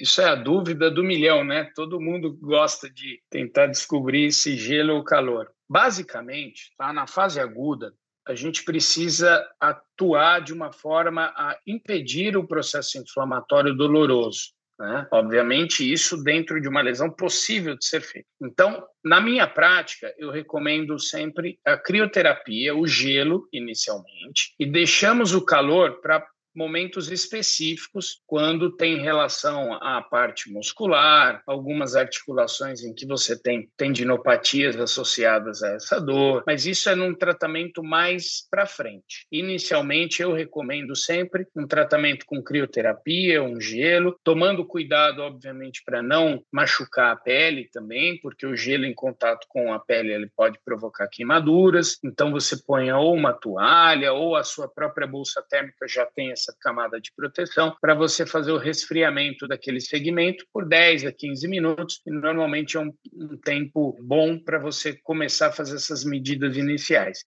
Isso 0.00 0.20
é 0.20 0.26
a 0.26 0.34
dúvida 0.34 0.90
do 0.90 1.02
milhão, 1.02 1.44
né? 1.44 1.70
Todo 1.74 2.00
mundo 2.00 2.36
gosta 2.36 2.88
de 2.88 3.20
tentar 3.30 3.66
descobrir 3.66 4.32
se 4.32 4.56
gelo 4.56 4.94
ou 4.94 5.04
calor. 5.04 5.50
Basicamente, 5.68 6.72
tá 6.78 6.92
na 6.92 7.06
fase 7.06 7.40
aguda, 7.40 7.92
a 8.26 8.34
gente 8.34 8.64
precisa 8.64 9.46
atuar 9.60 10.40
de 10.40 10.52
uma 10.52 10.72
forma 10.72 11.32
a 11.36 11.56
impedir 11.66 12.36
o 12.36 12.46
processo 12.46 12.98
inflamatório 12.98 13.74
doloroso. 13.74 14.56
Né? 14.78 15.06
Obviamente, 15.10 15.90
isso 15.90 16.22
dentro 16.22 16.60
de 16.60 16.68
uma 16.68 16.82
lesão 16.82 17.08
possível 17.08 17.76
de 17.76 17.86
ser 17.86 18.00
feita. 18.02 18.28
Então, 18.42 18.84
na 19.02 19.20
minha 19.20 19.46
prática, 19.46 20.12
eu 20.18 20.30
recomendo 20.30 20.98
sempre 20.98 21.58
a 21.64 21.78
crioterapia, 21.78 22.74
o 22.74 22.86
gelo 22.86 23.48
inicialmente, 23.52 24.54
e 24.58 24.66
deixamos 24.66 25.32
o 25.32 25.44
calor 25.44 26.00
para 26.00 26.26
momentos 26.56 27.10
específicos, 27.10 28.20
quando 28.26 28.74
tem 28.74 29.00
relação 29.00 29.74
à 29.74 30.02
parte 30.02 30.50
muscular, 30.50 31.42
algumas 31.46 31.94
articulações 31.94 32.82
em 32.82 32.94
que 32.94 33.06
você 33.06 33.40
tem 33.40 33.68
tendinopatias 33.76 34.76
associadas 34.76 35.62
a 35.62 35.74
essa 35.74 36.00
dor, 36.00 36.42
mas 36.46 36.66
isso 36.66 36.88
é 36.88 36.94
num 36.94 37.14
tratamento 37.14 37.82
mais 37.82 38.46
para 38.50 38.66
frente. 38.66 39.26
Inicialmente, 39.30 40.22
eu 40.22 40.32
recomendo 40.32 40.96
sempre 40.96 41.46
um 41.54 41.66
tratamento 41.66 42.24
com 42.26 42.42
crioterapia, 42.42 43.42
um 43.42 43.60
gelo, 43.60 44.18
tomando 44.24 44.64
cuidado, 44.64 45.20
obviamente, 45.22 45.82
para 45.84 46.02
não 46.02 46.42
machucar 46.50 47.12
a 47.12 47.16
pele 47.16 47.68
também, 47.72 48.18
porque 48.20 48.46
o 48.46 48.56
gelo 48.56 48.84
em 48.84 48.94
contato 48.94 49.46
com 49.48 49.72
a 49.72 49.78
pele 49.78 50.12
ele 50.12 50.30
pode 50.34 50.58
provocar 50.64 51.08
queimaduras. 51.08 51.98
Então, 52.04 52.30
você 52.30 52.56
põe 52.56 52.90
ou 52.92 53.14
uma 53.14 53.32
toalha 53.32 54.12
ou 54.12 54.36
a 54.36 54.44
sua 54.44 54.68
própria 54.68 55.06
bolsa 55.06 55.44
térmica 55.48 55.86
já 55.88 56.06
tem 56.06 56.32
essa 56.32 56.45
essa 56.46 56.56
camada 56.60 57.00
de 57.00 57.12
proteção 57.12 57.74
para 57.80 57.94
você 57.94 58.24
fazer 58.24 58.52
o 58.52 58.58
resfriamento 58.58 59.48
daquele 59.48 59.80
segmento 59.80 60.44
por 60.52 60.66
10 60.66 61.06
a 61.06 61.12
15 61.12 61.48
minutos, 61.48 62.00
e 62.06 62.10
normalmente 62.10 62.76
é 62.76 62.80
um, 62.80 62.92
um 63.12 63.36
tempo 63.36 63.96
bom 64.00 64.38
para 64.38 64.58
você 64.58 64.94
começar 65.02 65.48
a 65.48 65.52
fazer 65.52 65.76
essas 65.76 66.04
medidas 66.04 66.56
iniciais. 66.56 67.24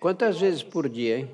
Quantas 0.00 0.40
vezes 0.40 0.62
por 0.62 0.88
dia, 0.88 1.18
hein? 1.18 1.30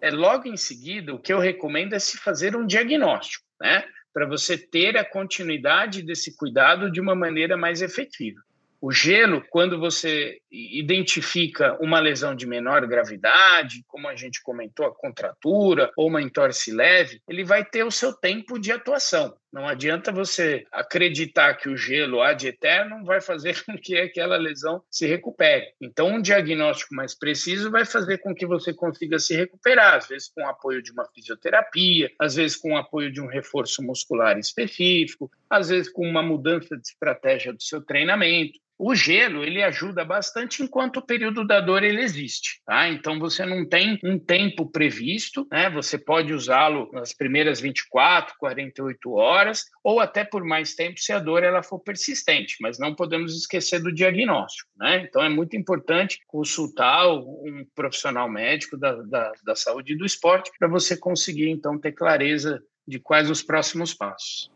É, 0.00 0.10
logo 0.10 0.48
em 0.48 0.56
seguida, 0.56 1.14
o 1.14 1.18
que 1.18 1.32
eu 1.32 1.38
recomendo 1.38 1.94
é 1.94 1.98
se 1.98 2.18
fazer 2.18 2.56
um 2.56 2.66
diagnóstico, 2.66 3.44
né? 3.60 3.84
Para 4.12 4.26
você 4.26 4.56
ter 4.56 4.96
a 4.96 5.04
continuidade 5.04 6.02
desse 6.02 6.36
cuidado 6.36 6.90
de 6.90 7.00
uma 7.00 7.14
maneira 7.14 7.56
mais 7.56 7.82
efetiva. 7.82 8.40
O 8.86 8.92
gelo, 8.92 9.42
quando 9.48 9.80
você 9.80 10.42
identifica 10.52 11.74
uma 11.80 11.98
lesão 11.98 12.34
de 12.36 12.46
menor 12.46 12.86
gravidade, 12.86 13.82
como 13.86 14.06
a 14.06 14.14
gente 14.14 14.42
comentou, 14.42 14.84
a 14.84 14.94
contratura 14.94 15.90
ou 15.96 16.08
uma 16.08 16.20
entorse 16.20 16.70
leve, 16.70 17.18
ele 17.26 17.44
vai 17.44 17.64
ter 17.64 17.82
o 17.82 17.90
seu 17.90 18.12
tempo 18.12 18.58
de 18.58 18.70
atuação. 18.70 19.34
Não 19.54 19.68
adianta 19.68 20.10
você 20.10 20.66
acreditar 20.72 21.54
que 21.54 21.68
o 21.68 21.76
gelo 21.76 22.20
ad 22.20 22.44
eterno 22.44 23.04
vai 23.04 23.20
fazer 23.20 23.54
com 23.64 23.78
que 23.78 23.96
aquela 23.96 24.36
lesão 24.36 24.82
se 24.90 25.06
recupere. 25.06 25.64
Então, 25.80 26.08
um 26.08 26.20
diagnóstico 26.20 26.92
mais 26.92 27.16
preciso 27.16 27.70
vai 27.70 27.84
fazer 27.84 28.18
com 28.18 28.34
que 28.34 28.44
você 28.44 28.74
consiga 28.74 29.16
se 29.20 29.36
recuperar, 29.36 29.94
às 29.94 30.08
vezes 30.08 30.28
com 30.28 30.42
o 30.42 30.48
apoio 30.48 30.82
de 30.82 30.90
uma 30.90 31.06
fisioterapia, 31.14 32.10
às 32.20 32.34
vezes 32.34 32.56
com 32.56 32.72
o 32.72 32.76
apoio 32.76 33.12
de 33.12 33.20
um 33.20 33.28
reforço 33.28 33.80
muscular 33.80 34.36
específico, 34.38 35.30
às 35.48 35.68
vezes 35.68 35.90
com 35.90 36.04
uma 36.04 36.22
mudança 36.22 36.76
de 36.76 36.88
estratégia 36.88 37.52
do 37.52 37.62
seu 37.62 37.80
treinamento. 37.80 38.58
O 38.86 38.94
gelo 38.94 39.42
ele 39.42 39.62
ajuda 39.62 40.04
bastante 40.04 40.62
enquanto 40.62 40.98
o 40.98 41.02
período 41.02 41.42
da 41.42 41.58
dor 41.58 41.82
ele 41.82 42.02
existe, 42.02 42.60
tá? 42.66 42.86
Então 42.86 43.18
você 43.18 43.46
não 43.46 43.66
tem 43.66 43.98
um 44.04 44.18
tempo 44.18 44.70
previsto, 44.70 45.48
né? 45.50 45.70
Você 45.70 45.96
pode 45.96 46.34
usá-lo 46.34 46.90
nas 46.92 47.14
primeiras 47.14 47.58
24, 47.62 48.34
48 48.38 49.10
horas 49.14 49.64
ou 49.82 50.00
até 50.00 50.22
por 50.22 50.44
mais 50.44 50.74
tempo 50.74 51.00
se 51.00 51.14
a 51.14 51.18
dor 51.18 51.42
ela 51.42 51.62
for 51.62 51.78
persistente, 51.78 52.58
mas 52.60 52.78
não 52.78 52.94
podemos 52.94 53.34
esquecer 53.34 53.80
do 53.80 53.90
diagnóstico, 53.90 54.68
né? 54.76 55.06
Então 55.08 55.22
é 55.22 55.30
muito 55.30 55.56
importante 55.56 56.20
consultar 56.26 57.08
um 57.08 57.64
profissional 57.74 58.30
médico 58.30 58.76
da, 58.76 58.92
da, 58.96 59.32
da 59.46 59.56
saúde 59.56 59.94
e 59.94 59.96
do 59.96 60.04
esporte 60.04 60.50
para 60.58 60.68
você 60.68 60.94
conseguir 60.94 61.48
então 61.48 61.78
ter 61.78 61.92
clareza 61.92 62.62
de 62.86 62.98
quais 62.98 63.30
os 63.30 63.42
próximos 63.42 63.94
passos. 63.94 64.52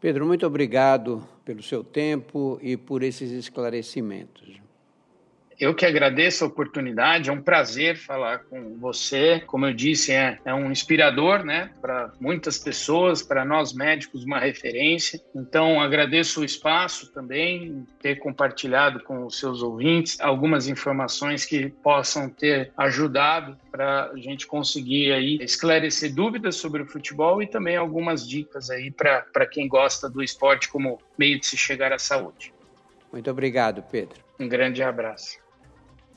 Pedro, 0.00 0.26
muito 0.26 0.46
obrigado 0.46 1.22
pelo 1.44 1.62
seu 1.62 1.84
tempo 1.84 2.58
e 2.62 2.74
por 2.74 3.02
esses 3.02 3.30
esclarecimentos. 3.32 4.58
Eu 5.60 5.74
que 5.74 5.84
agradeço 5.84 6.42
a 6.42 6.46
oportunidade, 6.46 7.28
é 7.28 7.32
um 7.32 7.42
prazer 7.42 7.94
falar 7.94 8.38
com 8.44 8.78
você. 8.78 9.40
Como 9.46 9.66
eu 9.66 9.74
disse, 9.74 10.10
é, 10.10 10.38
é 10.42 10.54
um 10.54 10.72
inspirador 10.72 11.44
né, 11.44 11.70
para 11.82 12.10
muitas 12.18 12.56
pessoas, 12.56 13.22
para 13.22 13.44
nós 13.44 13.74
médicos, 13.74 14.24
uma 14.24 14.38
referência. 14.38 15.20
Então, 15.34 15.78
agradeço 15.78 16.40
o 16.40 16.44
espaço 16.46 17.12
também, 17.12 17.86
ter 18.00 18.16
compartilhado 18.20 19.00
com 19.00 19.26
os 19.26 19.38
seus 19.38 19.62
ouvintes 19.62 20.18
algumas 20.18 20.66
informações 20.66 21.44
que 21.44 21.68
possam 21.68 22.30
ter 22.30 22.72
ajudado 22.74 23.54
para 23.70 24.06
a 24.06 24.16
gente 24.16 24.46
conseguir 24.46 25.12
aí 25.12 25.36
esclarecer 25.42 26.14
dúvidas 26.14 26.56
sobre 26.56 26.80
o 26.80 26.86
futebol 26.86 27.42
e 27.42 27.46
também 27.46 27.76
algumas 27.76 28.26
dicas 28.26 28.70
aí 28.70 28.90
para 28.90 29.46
quem 29.46 29.68
gosta 29.68 30.08
do 30.08 30.22
esporte 30.22 30.70
como 30.70 30.98
meio 31.18 31.38
de 31.38 31.46
se 31.46 31.58
chegar 31.58 31.92
à 31.92 31.98
saúde. 31.98 32.50
Muito 33.12 33.30
obrigado, 33.30 33.82
Pedro. 33.90 34.18
Um 34.38 34.48
grande 34.48 34.82
abraço. 34.82 35.49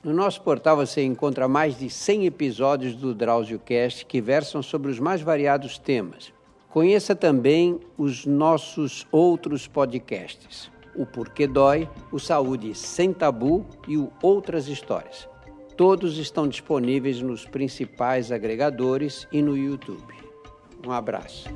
No 0.03 0.11
nosso 0.11 0.41
portal 0.41 0.75
você 0.75 1.01
encontra 1.01 1.47
mais 1.47 1.79
de 1.79 1.89
100 1.89 2.25
episódios 2.25 2.93
do 2.93 3.15
DrauzioCast 3.15 4.05
que 4.05 4.19
versam 4.19 4.61
sobre 4.61 4.91
os 4.91 4.99
mais 4.99 5.21
variados 5.21 5.77
temas. 5.77 6.33
Conheça 6.69 7.15
também 7.15 7.79
os 7.97 8.25
nossos 8.25 9.07
outros 9.09 9.65
podcasts: 9.65 10.69
O 10.93 11.05
Porquê 11.05 11.47
Dói, 11.47 11.87
o 12.11 12.19
Saúde 12.19 12.75
Sem 12.75 13.13
Tabu 13.13 13.65
e 13.87 13.95
o 13.95 14.11
Outras 14.21 14.67
Histórias. 14.67 15.29
Todos 15.77 16.17
estão 16.17 16.49
disponíveis 16.49 17.21
nos 17.21 17.45
principais 17.45 18.29
agregadores 18.29 19.25
e 19.31 19.41
no 19.41 19.55
YouTube. 19.55 20.13
Um 20.85 20.91
abraço. 20.91 21.47